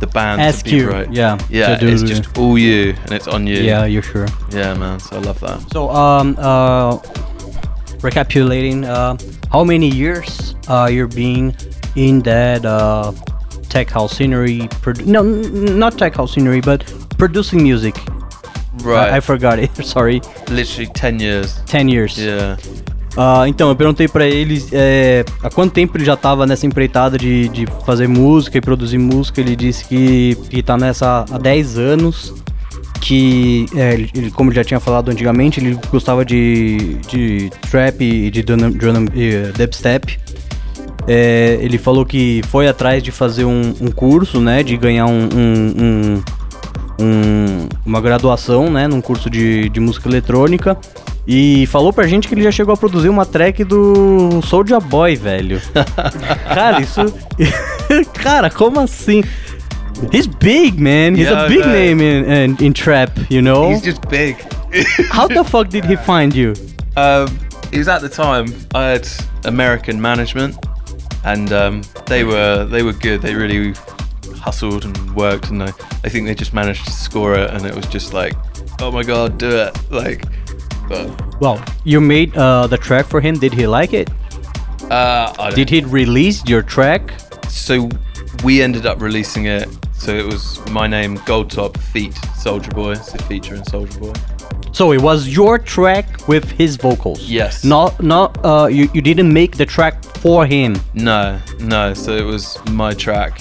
the 0.00 0.06
band 0.06 0.40
Ask 0.40 0.64
to 0.66 0.70
be 0.70 0.84
right. 0.84 1.12
yeah, 1.12 1.36
yeah. 1.50 1.74
to 1.76 1.80
do 1.80 1.88
It's 1.92 2.02
just 2.04 2.38
all 2.38 2.56
you, 2.56 2.94
and 3.02 3.12
it's 3.12 3.26
on 3.26 3.46
you. 3.48 3.56
Yeah, 3.56 3.84
you're 3.84 4.02
sure. 4.12 4.28
yeah, 4.52 4.74
man. 4.74 5.00
So 5.00 5.16
I 5.16 5.20
love 5.20 5.40
that. 5.40 5.58
So 5.72 5.90
um 5.90 6.36
uh 6.38 6.98
recapitulating 8.02 8.84
uh 8.84 9.16
how 9.52 9.64
many 9.64 9.88
years 9.88 10.54
uh 10.68 10.88
you're 10.90 11.08
being 11.08 11.54
in 11.96 12.20
that 12.22 12.64
uh 12.64 13.12
tech 13.68 13.90
house 13.90 14.16
scenery 14.16 14.60
produ- 14.82 15.06
no 15.06 15.20
n- 15.24 15.78
not 15.78 15.98
tech 15.98 16.14
house 16.14 16.32
scenery 16.34 16.60
but 16.60 16.84
producing 17.18 17.62
music 17.62 17.96
Right. 18.84 19.10
I, 19.12 19.16
I 19.16 19.20
forgot 19.20 19.58
it 19.58 19.74
sorry 19.84 20.20
Literally 20.48 20.86
10 20.94 21.18
years. 21.18 21.60
10 21.66 21.88
years 21.88 22.16
Yeah. 22.16 22.56
Ah, 23.20 23.48
então, 23.48 23.68
eu 23.68 23.74
perguntei 23.74 24.06
pra 24.06 24.24
eles 24.28 24.68
é, 24.72 25.24
há 25.42 25.50
quanto 25.50 25.72
tempo 25.72 25.96
ele 25.96 26.04
já 26.04 26.16
tava 26.16 26.46
nessa 26.46 26.66
empreitada 26.66 27.18
de, 27.18 27.48
de 27.48 27.66
fazer 27.84 28.06
música 28.06 28.58
e 28.58 28.60
produzir 28.60 28.96
música. 28.96 29.40
Ele 29.40 29.56
disse 29.56 29.84
que, 29.86 30.36
que 30.48 30.62
tá 30.62 30.76
nessa 30.76 31.24
há 31.28 31.36
10 31.36 31.78
anos. 31.78 32.32
Que, 33.00 33.66
é, 33.74 33.94
ele- 33.94 34.10
ele- 34.14 34.30
como 34.30 34.50
ele 34.50 34.56
já 34.56 34.62
tinha 34.64 34.78
falado 34.78 35.08
antigamente, 35.10 35.58
ele 35.58 35.76
gostava 35.90 36.24
de, 36.24 36.96
de 37.08 37.50
trap 37.70 38.00
e 38.04 38.30
de 38.30 38.42
drum, 38.42 38.70
drum, 38.70 39.06
e 39.14 39.50
dubstep. 39.56 40.16
É, 41.08 41.58
ele 41.60 41.76
falou 41.78 42.04
que 42.06 42.40
foi 42.48 42.68
atrás 42.68 43.02
de 43.02 43.10
fazer 43.10 43.44
um, 43.44 43.74
um 43.80 43.90
curso, 43.90 44.40
né? 44.40 44.62
De 44.62 44.76
ganhar 44.76 45.06
um- 45.06 45.28
um- 45.34 46.22
um- 47.00 47.68
uma 47.84 48.00
graduação, 48.00 48.70
né? 48.70 48.86
Num 48.86 49.00
curso 49.00 49.28
de, 49.30 49.68
de 49.70 49.80
música 49.80 50.08
eletrônica. 50.08 50.76
E 51.30 51.66
falou 51.66 51.92
pra 51.92 52.06
gente 52.06 52.26
que 52.26 52.32
ele 52.34 52.42
já 52.42 52.50
chegou 52.50 52.72
a 52.72 52.76
produzir 52.76 53.10
uma 53.10 53.26
track 53.26 53.62
do 53.62 54.40
Soulja 54.42 54.80
Boy, 54.80 55.14
velho. 55.14 55.60
Cara, 56.54 56.80
isso. 56.80 57.00
Cara, 58.14 58.48
como 58.48 58.80
assim? 58.80 59.22
He's 60.10 60.26
big, 60.26 60.80
man. 60.80 61.14
He's 61.14 61.28
Yeah, 61.28 61.44
a 61.44 61.48
big 61.48 61.60
know. 61.60 61.72
name 61.72 62.00
in, 62.02 62.24
in, 62.24 62.56
in 62.66 62.72
trap, 62.72 63.10
you 63.28 63.42
know? 63.42 63.68
He's 63.70 63.82
just 63.82 64.00
big. 64.08 64.36
How 65.10 65.28
the 65.28 65.44
fuck 65.44 65.68
did 65.68 65.84
he 65.84 65.96
find 65.96 66.34
you? 66.34 66.54
um, 66.96 67.28
he 67.70 67.78
was 67.78 67.88
at 67.88 68.00
the 68.00 68.08
time. 68.08 68.46
I 68.74 68.84
had 68.92 69.06
American 69.44 70.00
management, 70.00 70.56
and 71.24 71.52
um, 71.52 71.82
they 72.06 72.24
were 72.24 72.64
they 72.70 72.82
were 72.82 72.92
good. 72.94 73.20
They 73.20 73.34
really 73.34 73.74
hustled 74.40 74.84
and 74.86 74.96
worked, 75.14 75.50
and 75.50 75.62
I, 75.62 75.72
I 76.04 76.08
think 76.08 76.26
they 76.26 76.34
just 76.34 76.54
managed 76.54 76.84
to 76.86 76.90
score 76.92 77.34
it. 77.34 77.50
And 77.50 77.66
it 77.66 77.74
was 77.74 77.86
just 77.86 78.14
like, 78.14 78.34
oh 78.80 78.90
my 78.90 79.02
god, 79.02 79.36
do 79.38 79.48
it! 79.50 79.76
Like, 79.90 80.24
but 80.88 81.40
Well, 81.40 81.62
you 81.84 82.00
made 82.00 82.36
uh, 82.36 82.66
the 82.66 82.78
track 82.78 83.06
for 83.06 83.20
him. 83.20 83.38
Did 83.38 83.52
he 83.52 83.66
like 83.66 83.92
it? 83.92 84.10
uh, 84.90 85.32
I 85.38 85.50
don't 85.50 85.54
Did 85.54 85.70
he 85.70 85.80
release 85.82 86.44
your 86.46 86.62
track? 86.62 87.12
So 87.48 87.88
we 88.44 88.62
ended 88.62 88.86
up 88.86 89.00
releasing 89.02 89.46
it. 89.46 89.68
So 89.92 90.14
it 90.14 90.24
was 90.24 90.58
my 90.70 90.86
name, 90.86 91.20
Gold 91.26 91.50
Top 91.50 91.76
Feet 91.76 92.12
Soulja 92.42 92.72
Boy. 92.74 92.94
Feature 93.26 93.56
in 93.56 93.62
Soulja 93.62 93.98
Boy. 93.98 94.12
So 94.72 94.92
it 94.92 95.02
was 95.02 95.28
your 95.28 95.58
track 95.58 96.06
with 96.28 96.48
his 96.52 96.76
vocals. 96.76 97.20
Yes. 97.28 97.64
Not 97.64 98.00
not 98.02 98.38
uh 98.44 98.66
you, 98.70 98.88
you 98.94 99.02
didn't 99.02 99.32
make 99.32 99.56
the 99.56 99.66
track 99.66 100.04
for 100.22 100.46
him. 100.46 100.76
No, 100.94 101.38
no. 101.58 101.94
So 101.94 102.12
it 102.16 102.24
was 102.24 102.58
my 102.70 102.94
track, 102.94 103.40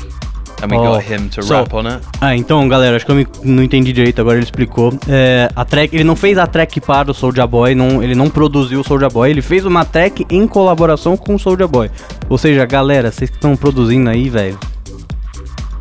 and 0.61 0.67
we 0.71 0.77
Oh, 0.77 0.93
got 0.95 1.03
him 1.11 1.27
to 1.29 1.41
so- 1.41 1.53
rap 1.59 1.73
on 1.75 1.87
it. 1.87 2.01
Ah, 2.21 2.35
então, 2.35 2.67
galera, 2.67 2.95
acho 2.95 3.05
que 3.05 3.11
eu 3.11 3.15
me- 3.15 3.27
não 3.43 3.63
entendi 3.63 3.91
direito, 3.93 4.19
agora 4.21 4.37
ele 4.37 4.43
explicou. 4.45 4.93
É, 5.07 5.49
a 5.55 5.63
track, 5.65 5.95
ele 5.95 6.03
não 6.03 6.15
fez 6.15 6.37
a 6.37 6.47
track 6.47 6.79
para 6.81 7.11
o 7.11 7.13
Soulja 7.13 7.45
Boy, 7.45 7.75
não, 7.75 8.01
ele 8.03 8.15
não 8.15 8.29
produziu 8.29 8.79
o 8.81 8.83
Soulja 8.83 9.09
Boy, 9.09 9.29
ele 9.29 9.41
fez 9.41 9.65
uma 9.65 9.85
track 9.85 10.25
em 10.29 10.47
colaboração 10.47 11.15
com 11.17 11.35
o 11.35 11.39
Soulja 11.39 11.67
Boy. 11.67 11.89
Ou 12.29 12.37
seja, 12.37 12.65
galera, 12.65 13.11
vocês 13.11 13.29
que 13.29 13.35
estão 13.37 13.55
produzindo 13.55 14.09
aí, 14.09 14.29
velho. 14.29 14.57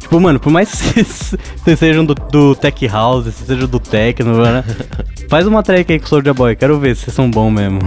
Tipo, 0.00 0.20
mano, 0.20 0.38
por 0.38 0.50
mais 0.52 0.70
que 0.92 1.02
vocês, 1.02 1.34
sejam 1.78 2.04
do, 2.04 2.14
do 2.14 2.54
Tech 2.54 2.86
House, 2.86 3.24
vocês 3.24 3.46
sejam 3.46 3.66
do 3.66 3.80
Techno, 3.80 4.40
né? 4.42 4.62
Faz 5.28 5.46
uma 5.48 5.62
track 5.62 5.92
aí 5.92 5.98
com 5.98 6.06
o 6.06 6.08
Soulja 6.08 6.32
Boy, 6.32 6.54
quero 6.54 6.78
ver 6.78 6.94
se 6.94 7.02
vocês 7.06 7.14
são 7.16 7.28
bons 7.28 7.50
mesmo. 7.50 7.80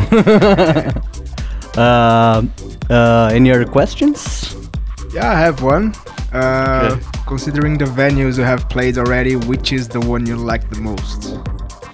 uh, 1.78 2.43
uh, 2.91 3.34
any 3.34 3.49
other 3.52 3.65
questions? 3.65 4.56
Yeah, 5.13 5.32
I 5.34 5.47
have 5.47 5.63
one. 5.63 5.93
Uh, 6.34 6.89
Okay. 6.98 7.06
Considering 7.28 7.78
the 7.78 7.86
venues 7.86 8.38
you 8.38 8.44
have 8.44 8.68
played 8.70 8.98
already, 8.98 9.36
which 9.36 9.72
is 9.72 9.88
the 9.88 10.00
one 10.00 10.26
you 10.26 10.36
like 10.36 10.68
the 10.70 10.80
most? 10.82 11.38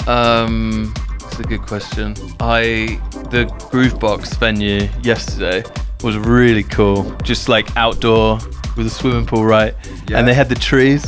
Um, 0.08 0.94
that's 1.20 1.40
a 1.40 1.44
good 1.44 1.62
question. 1.62 2.16
I 2.40 3.00
the 3.32 3.46
Groovebox 3.72 4.38
venue 4.38 4.88
yesterday 5.02 5.64
was 6.04 6.18
really 6.18 6.64
cool. 6.64 7.12
Just 7.24 7.50
like 7.50 7.76
outdoor 7.76 8.40
with 8.78 8.88
a 8.88 8.90
swimming 8.90 9.26
pool, 9.26 9.44
right? 9.46 9.74
Yeah. 10.08 10.20
And 10.20 10.28
they 10.28 10.34
had 10.34 10.48
the 10.48 10.56
trees, 10.56 11.06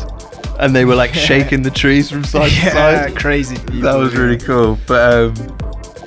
and 0.60 0.76
they 0.76 0.84
were 0.86 0.96
like 0.96 1.13
shaking 1.30 1.62
the 1.62 1.72
trees 1.72 2.10
from 2.10 2.24
side 2.24 2.50
to 2.50 2.56
yeah, 2.56 2.74
side. 2.74 3.16
crazy. 3.18 3.56
People, 3.56 3.82
That 3.82 3.96
was 3.96 4.16
really 4.16 4.38
cool. 4.38 4.78
But 4.88 5.13
um, 5.13 5.58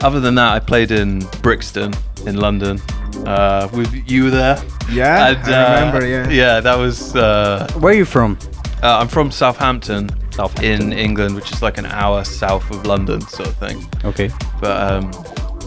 other 0.02 0.20
than 0.20 0.34
that, 0.34 0.52
I 0.52 0.60
played 0.60 0.90
in 0.90 1.20
Brixton 1.42 1.94
in 2.26 2.36
London. 2.36 2.80
Uh, 3.26 3.68
with 3.72 3.92
you 4.10 4.30
there. 4.30 4.62
Yeah, 4.90 5.28
And, 5.28 5.38
I 5.38 5.52
uh, 5.52 5.74
remember. 5.86 6.06
Yeah. 6.06 6.28
Yeah, 6.30 6.60
that 6.60 6.76
was. 6.76 7.14
Uh, 7.14 7.66
Where 7.78 7.92
are 7.92 7.96
you 7.96 8.04
from? 8.04 8.38
uh, 8.82 8.98
I'm 8.98 9.08
from 9.08 9.30
Southampton, 9.30 10.08
Southampton. 10.32 10.64
in 10.64 10.92
England, 10.92 11.34
which 11.34 11.52
is 11.52 11.62
like 11.62 11.78
an 11.78 11.86
hour 11.86 12.24
south 12.24 12.70
of 12.70 12.86
London, 12.86 13.20
sort 13.20 13.48
of 13.50 13.56
thing. 13.56 13.86
Okay, 14.04 14.30
But 14.60 14.92
um, 14.92 15.10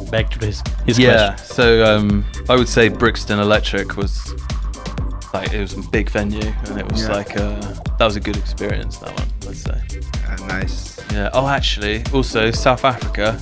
back 0.10 0.30
to 0.32 0.46
his, 0.46 0.64
his 0.86 0.98
yeah, 1.00 1.36
question. 1.36 1.56
so 1.56 1.86
um, 1.86 2.26
I 2.50 2.56
would 2.56 2.68
say 2.68 2.90
Brixton 2.90 3.40
Electric 3.40 3.96
was 3.98 4.34
like 5.34 5.54
it 5.54 5.60
was 5.62 5.74
a 5.74 5.82
big 5.90 6.10
venue, 6.10 6.52
and 6.66 6.80
it 6.80 6.92
was 6.92 7.04
Yeah. 7.04 7.12
like 7.14 7.38
uh, 7.38 7.56
that 7.98 8.06
was 8.06 8.16
a 8.16 8.20
good 8.20 8.38
experience. 8.38 8.98
That 8.98 9.18
one, 9.20 9.28
let's 9.46 9.62
say. 9.62 9.80
Uh, 10.28 10.48
nice. 10.48 11.00
Yeah. 11.12 11.30
Oh, 11.34 11.48
actually, 11.48 12.04
also 12.14 12.52
South 12.52 12.84
Africa. 12.84 13.40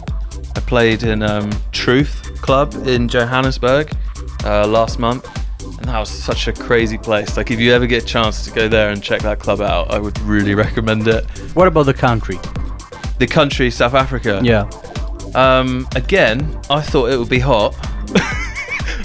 I 0.56 0.60
played 0.60 1.04
in 1.04 1.24
um, 1.24 1.50
Truth 1.72 2.42
Club 2.42 2.74
in 2.86 3.08
Johannesburg 3.08 3.90
uh, 4.46 4.68
last 4.68 5.00
month, 5.00 5.26
and 5.64 5.86
that 5.88 6.00
was 6.00 6.10
such 6.10 6.48
a 6.48 6.54
crazy 6.54 6.98
place. 6.98 7.38
Like, 7.38 7.52
if 7.52 7.60
you 7.60 7.74
ever 7.74 7.88
get 7.88 8.04
a 8.04 8.06
chance 8.06 8.44
to 8.46 8.52
go 8.52 8.68
there 8.68 8.90
and 8.92 9.02
check 9.02 9.22
that 9.22 9.40
club 9.40 9.62
out, 9.62 9.92
I 9.92 10.00
would 10.00 10.20
really 10.22 10.56
recommend 10.56 11.08
it. 11.08 11.26
What 11.56 11.68
about 11.68 11.84
the 11.88 11.94
country? 11.94 12.40
The 13.20 13.28
country, 13.28 13.70
South 13.72 13.94
Africa. 13.94 14.40
Yeah, 14.44 14.70
Um, 15.36 15.88
again, 15.96 16.60
I 16.70 16.82
thought 16.82 17.12
it 17.12 17.18
would 17.18 17.30
be 17.30 17.40
hot. 17.40 17.76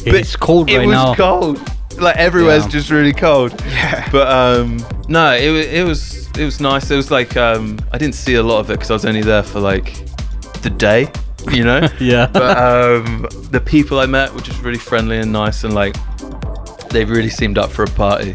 it's 0.07 0.37
cold 0.37 0.71
right 0.71 0.77
now. 0.79 0.83
it 0.83 0.87
was 0.87 0.95
now. 0.95 1.15
cold. 1.15 1.73
Like 2.01 2.17
everywhere's 2.17 2.65
Yeah. 2.65 2.71
just 2.71 2.91
really 2.91 3.13
cold. 3.13 3.53
Yeah. 3.69 4.09
But 4.13 4.29
um, 4.31 4.85
no, 5.09 5.35
it, 5.35 5.51
it 5.75 5.85
was 5.87 6.29
it 6.37 6.45
was 6.45 6.61
nice. 6.61 6.91
It 6.91 6.97
was 6.97 7.11
like 7.11 7.37
um, 7.37 7.79
I 7.93 7.99
didn't 7.99 8.15
see 8.15 8.35
a 8.35 8.43
lot 8.43 8.59
of 8.61 8.71
it 8.71 8.75
because 8.75 8.91
I 8.91 8.95
was 8.95 9.05
only 9.07 9.23
there 9.23 9.43
for 9.43 9.61
like 9.61 9.95
the 10.63 10.69
day, 10.71 11.11
you 11.53 11.65
know. 11.65 11.89
Yeah. 12.01 12.27
But 12.33 12.59
um, 12.59 13.27
the 13.51 13.61
people 13.61 13.99
I 13.99 14.07
met 14.07 14.33
were 14.33 14.41
just 14.41 14.63
really 14.63 14.79
friendly 14.79 15.19
and 15.19 15.33
nice, 15.33 15.65
and 15.65 15.75
like 15.75 15.97
they 16.91 17.05
really 17.05 17.31
seemed 17.31 17.59
up 17.59 17.71
for 17.71 17.85
a 17.85 17.91
party, 17.91 18.35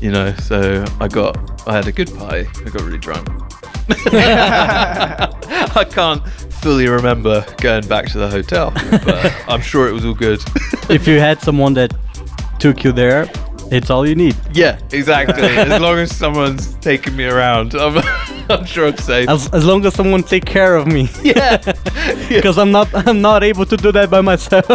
you 0.00 0.10
know. 0.10 0.34
So 0.36 0.84
I 1.00 1.08
got 1.08 1.68
I 1.68 1.74
had 1.74 1.86
a 1.86 1.92
good 1.92 2.12
party. 2.16 2.46
I 2.64 2.70
got 2.70 2.82
really 2.82 2.98
drunk. 2.98 3.28
I 4.06 5.86
can't 5.90 6.26
fully 6.64 6.88
remember 6.88 7.44
going 7.60 7.86
back 7.86 8.06
to 8.12 8.18
the 8.18 8.28
hotel, 8.28 8.72
but 9.04 9.34
I'm 9.48 9.60
sure 9.60 9.88
it 9.88 9.92
was 9.92 10.04
all 10.04 10.14
good. 10.14 10.42
if 10.88 11.06
you 11.06 11.20
had 11.20 11.40
someone 11.42 11.74
that 11.74 11.92
took 12.58 12.82
you 12.84 12.92
there, 12.92 13.26
it's 13.70 13.90
all 13.90 14.06
you 14.06 14.14
need. 14.14 14.36
Yeah, 14.52 14.78
exactly. 14.92 15.42
as 15.42 15.80
long 15.86 15.98
as 15.98 16.14
someone's 16.14 16.74
taking 16.76 17.16
me 17.16 17.24
around, 17.24 17.74
I'm, 17.74 17.98
I'm 18.50 18.64
sure 18.64 18.88
I'm 18.88 18.96
safe. 18.98 19.28
As, 19.28 19.48
as 19.52 19.64
long 19.64 19.84
as 19.86 19.94
someone 19.94 20.22
take 20.22 20.44
care 20.44 20.76
of 20.76 20.86
me, 20.86 21.08
yeah. 21.22 21.56
because 22.28 22.58
I'm 22.58 22.70
not 22.70 22.88
I'm 22.94 23.20
not 23.20 23.42
able 23.42 23.66
to 23.66 23.76
do 23.76 23.92
that 23.92 24.10
by 24.10 24.20
myself. 24.20 24.66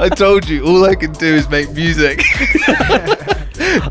I 0.00 0.08
told 0.08 0.48
you, 0.48 0.64
all 0.64 0.84
I 0.84 0.94
can 0.94 1.12
do 1.12 1.26
is 1.26 1.48
make 1.48 1.72
music. 1.72 2.22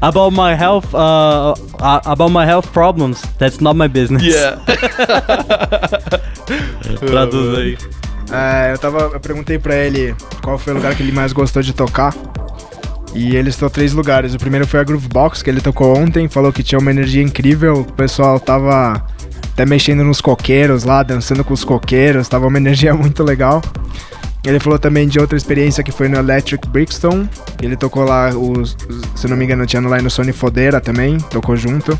about 0.01 0.31
my 0.31 0.55
health, 0.55 0.93
uh, 0.93 1.55
uh, 1.79 2.01
about 2.05 2.31
my 2.31 2.45
health 2.45 2.71
problems, 2.71 3.21
that's 3.37 3.61
not 3.61 3.75
my 3.75 3.87
business. 3.87 4.23
yeah. 4.23 4.55
Traduz 6.99 7.57
aí. 7.57 7.77
É, 8.31 8.73
eu 8.73 8.77
tava. 8.77 9.11
Eu 9.13 9.19
perguntei 9.19 9.59
pra 9.59 9.75
ele 9.75 10.15
qual 10.43 10.57
foi 10.57 10.73
o 10.73 10.75
lugar 10.77 10.95
que 10.95 11.03
ele 11.03 11.11
mais 11.11 11.31
gostou 11.33 11.61
de 11.61 11.73
tocar. 11.73 12.13
E 13.15 13.29
ele 13.29 13.43
listou 13.43 13.69
três 13.69 13.93
lugares. 13.93 14.33
O 14.33 14.37
primeiro 14.37 14.67
foi 14.67 14.81
a 14.81 14.83
Groovebox, 14.83 15.41
que 15.41 15.49
ele 15.49 15.61
tocou 15.61 15.97
ontem, 15.97 16.27
falou 16.27 16.51
que 16.51 16.61
tinha 16.61 16.77
uma 16.77 16.91
energia 16.91 17.23
incrível. 17.23 17.79
O 17.79 17.93
pessoal 17.93 18.39
tava 18.39 19.01
até 19.53 19.65
mexendo 19.65 20.03
nos 20.03 20.19
coqueiros 20.19 20.83
lá, 20.83 21.01
dançando 21.01 21.41
com 21.43 21.53
os 21.53 21.63
coqueiros, 21.63 22.27
tava 22.27 22.45
uma 22.45 22.57
energia 22.59 22.93
muito 22.93 23.23
legal. 23.23 23.61
Ele 24.43 24.59
falou 24.59 24.77
também 24.77 25.07
de 25.07 25.17
outra 25.19 25.37
experiência 25.37 25.83
que 25.83 25.91
foi 25.91 26.07
no 26.07 26.17
Electric 26.17 26.67
Brixton. 26.67 27.27
Ele 27.63 27.75
tocou 27.75 28.03
lá, 28.03 28.29
os, 28.29 28.77
se 29.15 29.27
não 29.27 29.35
me 29.35 29.45
engano, 29.45 29.65
tinha 29.65 29.81
lá 29.81 29.99
no 29.99 30.09
Sony 30.09 30.33
Fodeira 30.33 30.79
também, 30.79 31.17
tocou 31.17 31.55
junto. 31.55 31.97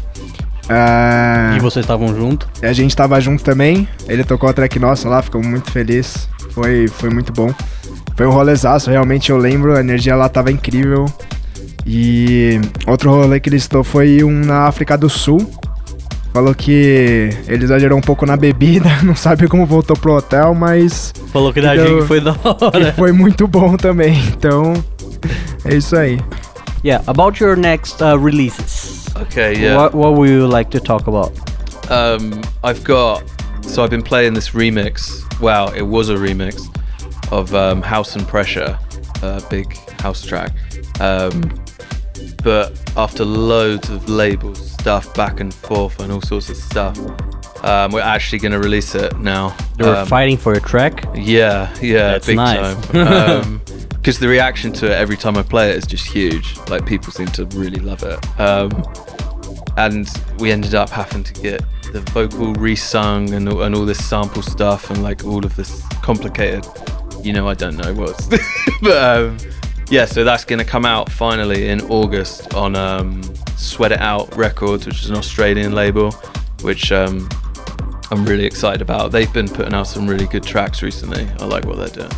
É, 0.69 1.55
E 1.55 1.59
vocês 1.59 1.83
estavam 1.83 2.13
junto? 2.15 2.47
a 2.61 2.73
gente 2.73 2.95
tava 2.95 3.19
junto 3.21 3.43
também. 3.43 3.87
Ele 4.07 4.23
tocou 4.23 4.49
a 4.49 4.53
track 4.53 4.77
nossa 4.77 5.07
lá, 5.07 5.21
ficamos 5.21 5.47
muito 5.47 5.71
felizes. 5.71 6.27
Foi, 6.51 6.87
foi 6.87 7.09
muito 7.09 7.31
bom. 7.31 7.53
Foi 8.15 8.25
um 8.25 8.31
rolezaço, 8.31 8.89
realmente 8.89 9.29
eu 9.29 9.37
lembro, 9.37 9.75
a 9.75 9.79
energia 9.79 10.15
lá 10.15 10.29
tava 10.29 10.51
incrível. 10.51 11.05
E 11.85 12.59
outro 12.87 13.11
rolê 13.11 13.39
que 13.39 13.49
ele 13.49 13.59
citou 13.59 13.83
foi 13.83 14.23
um 14.23 14.31
na 14.31 14.67
África 14.67 14.97
do 14.97 15.09
Sul. 15.09 15.45
Falou 16.33 16.53
que 16.53 17.29
ele 17.47 17.63
exagerou 17.63 17.97
um 17.97 18.01
pouco 18.01 18.25
na 18.25 18.35
bebida, 18.35 18.89
não 19.03 19.15
sabe 19.15 19.47
como 19.47 19.65
voltou 19.65 19.95
pro 19.95 20.13
hotel, 20.15 20.53
mas 20.53 21.13
Falou 21.31 21.53
que 21.53 21.61
da 21.61 21.75
Que 21.75 21.87
gente 21.87 22.07
foi 22.07 22.19
da 22.19 22.35
hora. 22.43 22.93
foi 22.93 23.11
muito 23.11 23.47
bom 23.47 23.77
também. 23.77 24.21
Então, 24.37 24.73
é 25.63 25.75
isso 25.75 25.95
aí. 25.95 26.19
Yeah, 26.83 27.03
about 27.07 27.41
your 27.43 27.55
next 27.57 28.01
uh, 28.03 28.15
releases. 28.17 29.05
Okay, 29.23 29.55
yeah. 29.57 29.81
What, 29.81 29.95
what 29.95 30.13
would 30.15 30.29
you 30.29 30.45
like 30.47 30.69
to 30.71 30.79
talk 30.79 31.07
about? 31.07 31.31
Um, 31.89 32.41
I've 32.63 32.83
got. 32.83 33.23
So 33.63 33.83
I've 33.83 33.89
been 33.89 34.03
playing 34.03 34.33
this 34.35 34.49
remix. 34.51 35.23
Wow, 35.41 35.69
it 35.73 35.81
was 35.87 36.09
a 36.09 36.15
remix 36.15 36.69
of 37.31 37.53
um, 37.55 37.81
House 37.81 38.15
and 38.15 38.27
Pressure, 38.27 38.77
a 39.21 39.41
big 39.49 39.75
house 40.01 40.21
track. 40.25 40.51
Um, 40.99 41.41
but 42.43 42.79
after 42.95 43.25
loads 43.25 43.89
of 43.89 44.07
labels, 44.09 44.71
stuff 44.71 45.13
back 45.15 45.39
and 45.39 45.53
forth, 45.53 45.99
and 45.99 46.11
all 46.11 46.21
sorts 46.21 46.49
of 46.49 46.55
stuff, 46.57 46.97
um, 47.63 47.91
we're 47.91 48.01
actually 48.01 48.39
going 48.39 48.51
to 48.51 48.59
release 48.59 48.93
it 48.95 49.17
now. 49.19 49.55
You 49.79 49.85
were 49.85 49.95
Um, 49.95 50.07
fighting 50.07 50.37
for 50.37 50.53
a 50.53 50.59
track. 50.61 51.03
Yeah, 51.15 51.73
yeah, 51.81 52.11
That's 52.11 52.27
big 52.27 52.35
nice. 52.37 52.87
time. 52.87 53.61
Because 54.05 54.19
the 54.19 54.27
reaction 54.27 54.71
to 54.73 54.85
it 54.85 54.91
every 54.91 55.17
time 55.17 55.35
I 55.35 55.41
play 55.41 55.71
it 55.71 55.77
is 55.77 55.87
just 55.87 56.05
huge. 56.05 56.55
Like 56.69 56.85
people 56.85 57.11
seem 57.11 57.25
to 57.29 57.45
really 57.57 57.79
love 57.79 58.03
it. 58.03 58.39
Um, 58.39 58.69
and 59.77 60.07
we 60.37 60.51
ended 60.51 60.75
up 60.75 60.91
having 60.91 61.23
to 61.23 61.33
get 61.41 61.63
the 61.91 62.01
vocal 62.13 62.53
resung 62.53 63.33
and 63.33 63.49
and 63.51 63.73
all 63.73 63.83
this 63.83 64.05
sample 64.05 64.43
stuff 64.43 64.91
and 64.91 65.01
like 65.01 65.25
all 65.25 65.43
of 65.43 65.55
this 65.55 65.81
complicated. 66.03 66.63
You 67.25 67.33
know, 67.33 67.47
I 67.47 67.55
don't 67.55 67.75
know 67.75 67.91
what's, 67.95 68.27
but 68.83 69.03
um, 69.03 69.37
yeah. 69.89 70.05
So 70.05 70.23
that's 70.23 70.45
gonna 70.45 70.63
come 70.63 70.85
out 70.85 71.11
finally 71.11 71.69
in 71.69 71.81
August 71.89 72.53
on 72.53 72.75
um, 72.75 73.23
Sweat 73.57 73.91
It 73.91 73.99
Out 73.99 74.37
Records, 74.37 74.85
which 74.85 75.01
is 75.01 75.09
an 75.09 75.15
Australian 75.15 75.73
label, 75.73 76.11
which 76.61 76.91
um, 76.91 77.27
I'm 78.11 78.23
really 78.25 78.45
excited 78.45 78.79
about. 78.83 79.11
They've 79.11 79.33
been 79.33 79.47
putting 79.49 79.73
out 79.73 79.87
some 79.87 80.07
really 80.07 80.27
good 80.27 80.43
tracks 80.43 80.83
recently. 80.83 81.27
I 81.39 81.45
like 81.45 81.65
what 81.65 81.77
they're 81.77 82.07
doing. 82.07 82.11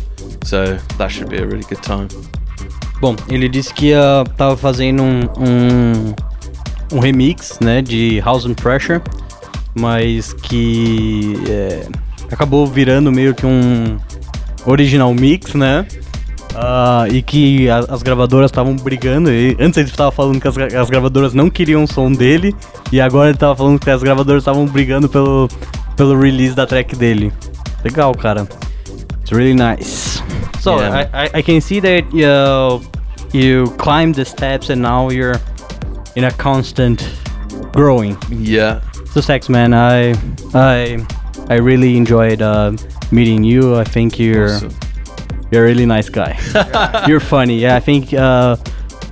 So 0.44 0.74
that 0.98 1.08
should 1.10 1.30
be 1.30 1.38
a 1.38 1.46
really 1.46 1.64
good 1.64 1.82
time. 1.82 2.08
Bom, 3.00 3.16
ele 3.30 3.48
disse 3.48 3.72
que 3.72 3.92
ia, 3.92 4.24
tava 4.36 4.58
fazendo 4.58 5.02
um, 5.02 5.20
um, 5.38 6.14
um 6.92 7.00
remix, 7.00 7.58
né, 7.60 7.80
de 7.80 8.20
House 8.20 8.44
and 8.44 8.56
Pressure, 8.56 9.00
mas 9.74 10.34
que 10.34 11.34
é, 11.48 11.88
acabou 12.30 12.66
virando 12.66 13.10
meio 13.10 13.34
que 13.34 13.46
um 13.46 13.98
original 14.68 15.12
mix, 15.14 15.54
né? 15.54 15.86
Ah, 16.54 17.06
e 17.10 17.22
que 17.22 17.68
a- 17.68 17.84
as 17.88 18.02
gravadoras 18.02 18.50
estavam 18.50 18.74
brigando. 18.76 19.30
E 19.30 19.56
antes 19.60 19.76
ele 19.78 19.88
estava 19.88 20.10
falando 20.10 20.40
que 20.40 20.48
as, 20.48 20.56
as 20.56 20.90
gravadoras 20.90 21.34
não 21.34 21.48
queriam 21.50 21.84
o 21.84 21.86
som 21.86 22.10
dele. 22.12 22.54
E 22.90 23.00
agora 23.00 23.28
ele 23.28 23.36
estava 23.36 23.54
falando 23.54 23.78
que 23.78 23.90
as 23.90 24.02
gravadoras 24.02 24.42
estavam 24.42 24.66
brigando 24.66 25.08
pelo, 25.08 25.48
pelo 25.96 26.18
release 26.18 26.54
da 26.54 26.66
track 26.66 26.96
dele. 26.96 27.32
Legal, 27.84 28.14
cara. 28.14 28.46
It's 29.20 29.30
really 29.30 29.54
nice. 29.54 30.22
So 30.60 30.78
Yeah. 30.80 31.08
I, 31.12 31.26
I, 31.26 31.30
I 31.38 31.42
can 31.42 31.60
see 31.60 31.80
that 31.80 32.04
you, 32.12 32.80
you 33.32 33.70
climbed 33.78 34.14
the 34.16 34.24
steps 34.24 34.70
and 34.70 34.80
now 34.82 35.10
you're 35.10 35.38
in 36.16 36.24
a 36.24 36.32
constant 36.32 37.04
growing. 37.72 38.16
Yeah. 38.30 38.80
So 39.12 39.20
Sex 39.20 39.48
Man, 39.48 39.72
I 39.74 40.14
I 40.54 40.98
I 41.48 41.54
really 41.60 41.96
enjoyed 41.96 42.42
uh, 42.42 42.72
meeting 43.10 43.44
you. 43.44 43.76
I 43.76 43.84
think 43.84 44.18
you're 44.18 44.54
Awesome. 44.54 44.70
you're 45.50 45.64
a 45.64 45.66
really 45.66 45.86
nice 45.86 46.08
guy. 46.08 46.36
you're 47.08 47.20
funny. 47.20 47.58
Yeah, 47.58 47.76
I 47.76 47.80
think 47.80 48.12
uh, 48.12 48.56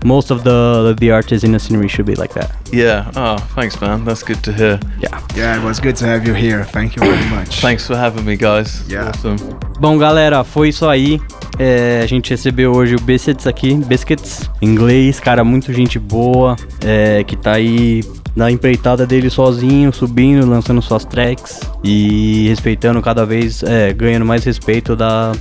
most 0.04 0.30
of 0.30 0.42
the 0.44 0.94
the 0.98 1.10
artists 1.10 1.44
in 1.44 1.52
the 1.52 1.58
scenery 1.58 1.88
should 1.88 2.06
be 2.06 2.14
like 2.14 2.34
that. 2.34 2.50
Yeah. 2.72 3.10
Oh, 3.16 3.36
thanks, 3.54 3.80
man. 3.80 4.04
That's 4.04 4.22
good 4.22 4.42
to 4.44 4.52
hear. 4.52 4.78
Yeah. 5.00 5.20
Yeah, 5.36 5.56
it 5.58 5.64
was 5.64 5.80
good 5.80 5.96
to 5.96 6.06
have 6.06 6.26
you 6.26 6.34
here. 6.34 6.64
Thank 6.64 6.96
you 6.96 7.02
very 7.02 7.24
much. 7.30 7.60
Thanks 7.66 7.86
for 7.86 7.96
having 7.96 8.24
me, 8.24 8.36
guys. 8.36 8.82
Yeah. 8.88 9.08
Awesome. 9.08 9.38
Bom, 9.80 9.98
galera, 9.98 10.42
foi 10.44 10.68
isso 10.70 10.86
aí. 10.88 11.20
É, 11.58 12.00
a 12.02 12.06
gente 12.06 12.30
recebeu 12.30 12.72
hoje 12.74 12.94
o 12.96 13.00
Biscits 13.00 13.46
aqui, 13.46 13.74
Biscits, 13.76 14.50
inglês, 14.60 15.18
cara, 15.20 15.42
muito 15.42 15.72
gente 15.72 15.98
boa, 15.98 16.54
é, 16.84 17.24
que 17.24 17.34
tá 17.34 17.52
aí 17.52 18.02
na 18.36 18.50
empreitada 18.50 19.06
dele 19.06 19.30
sozinho, 19.30 19.92
subindo, 19.92 20.46
lançando 20.46 20.80
suas 20.82 21.04
tracks 21.04 21.58
e 21.82 22.46
respeitando 22.48 23.00
cada 23.02 23.24
vez, 23.24 23.62
é, 23.62 23.92
ganhando 23.94 24.26
mais 24.26 24.44
respeito 24.44 24.94
da, 24.94 25.32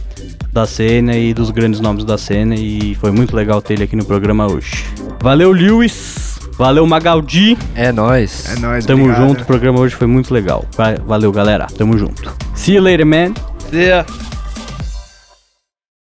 da 0.54 0.66
cena 0.66 1.14
e 1.16 1.34
dos 1.34 1.52
grandes 1.52 1.82
nomes 1.82 2.06
da 2.06 2.18
cena. 2.18 2.56
E 2.56 2.96
foi 2.96 3.12
muito 3.12 3.36
legal 3.36 3.62
ter 3.62 3.74
ele 3.74 3.84
aqui 3.84 3.96
no 3.98 4.06
programa 4.06 4.48
hoje. 4.50 4.86
Valeu, 5.22 5.52
Lewis! 5.52 6.40
Valeu, 6.58 6.88
Magaldi! 6.88 7.58
É 7.76 7.92
nóis. 7.92 8.46
É 8.56 8.60
nóis, 8.60 8.86
Tamo 8.86 9.04
obrigado. 9.04 9.28
junto, 9.28 9.44
o 9.44 9.46
programa 9.46 9.80
hoje 9.82 9.94
foi 9.94 10.08
muito 10.08 10.34
legal. 10.34 10.64
Va- 10.78 10.96
Valeu, 11.06 11.30
galera. 11.34 11.68
Tamo 11.78 11.98
junto. 11.98 12.32
See 12.56 12.76
you 12.76 12.82
later, 12.82 13.06
man. 13.06 13.34
See 13.70 13.88
ya. 13.90 14.06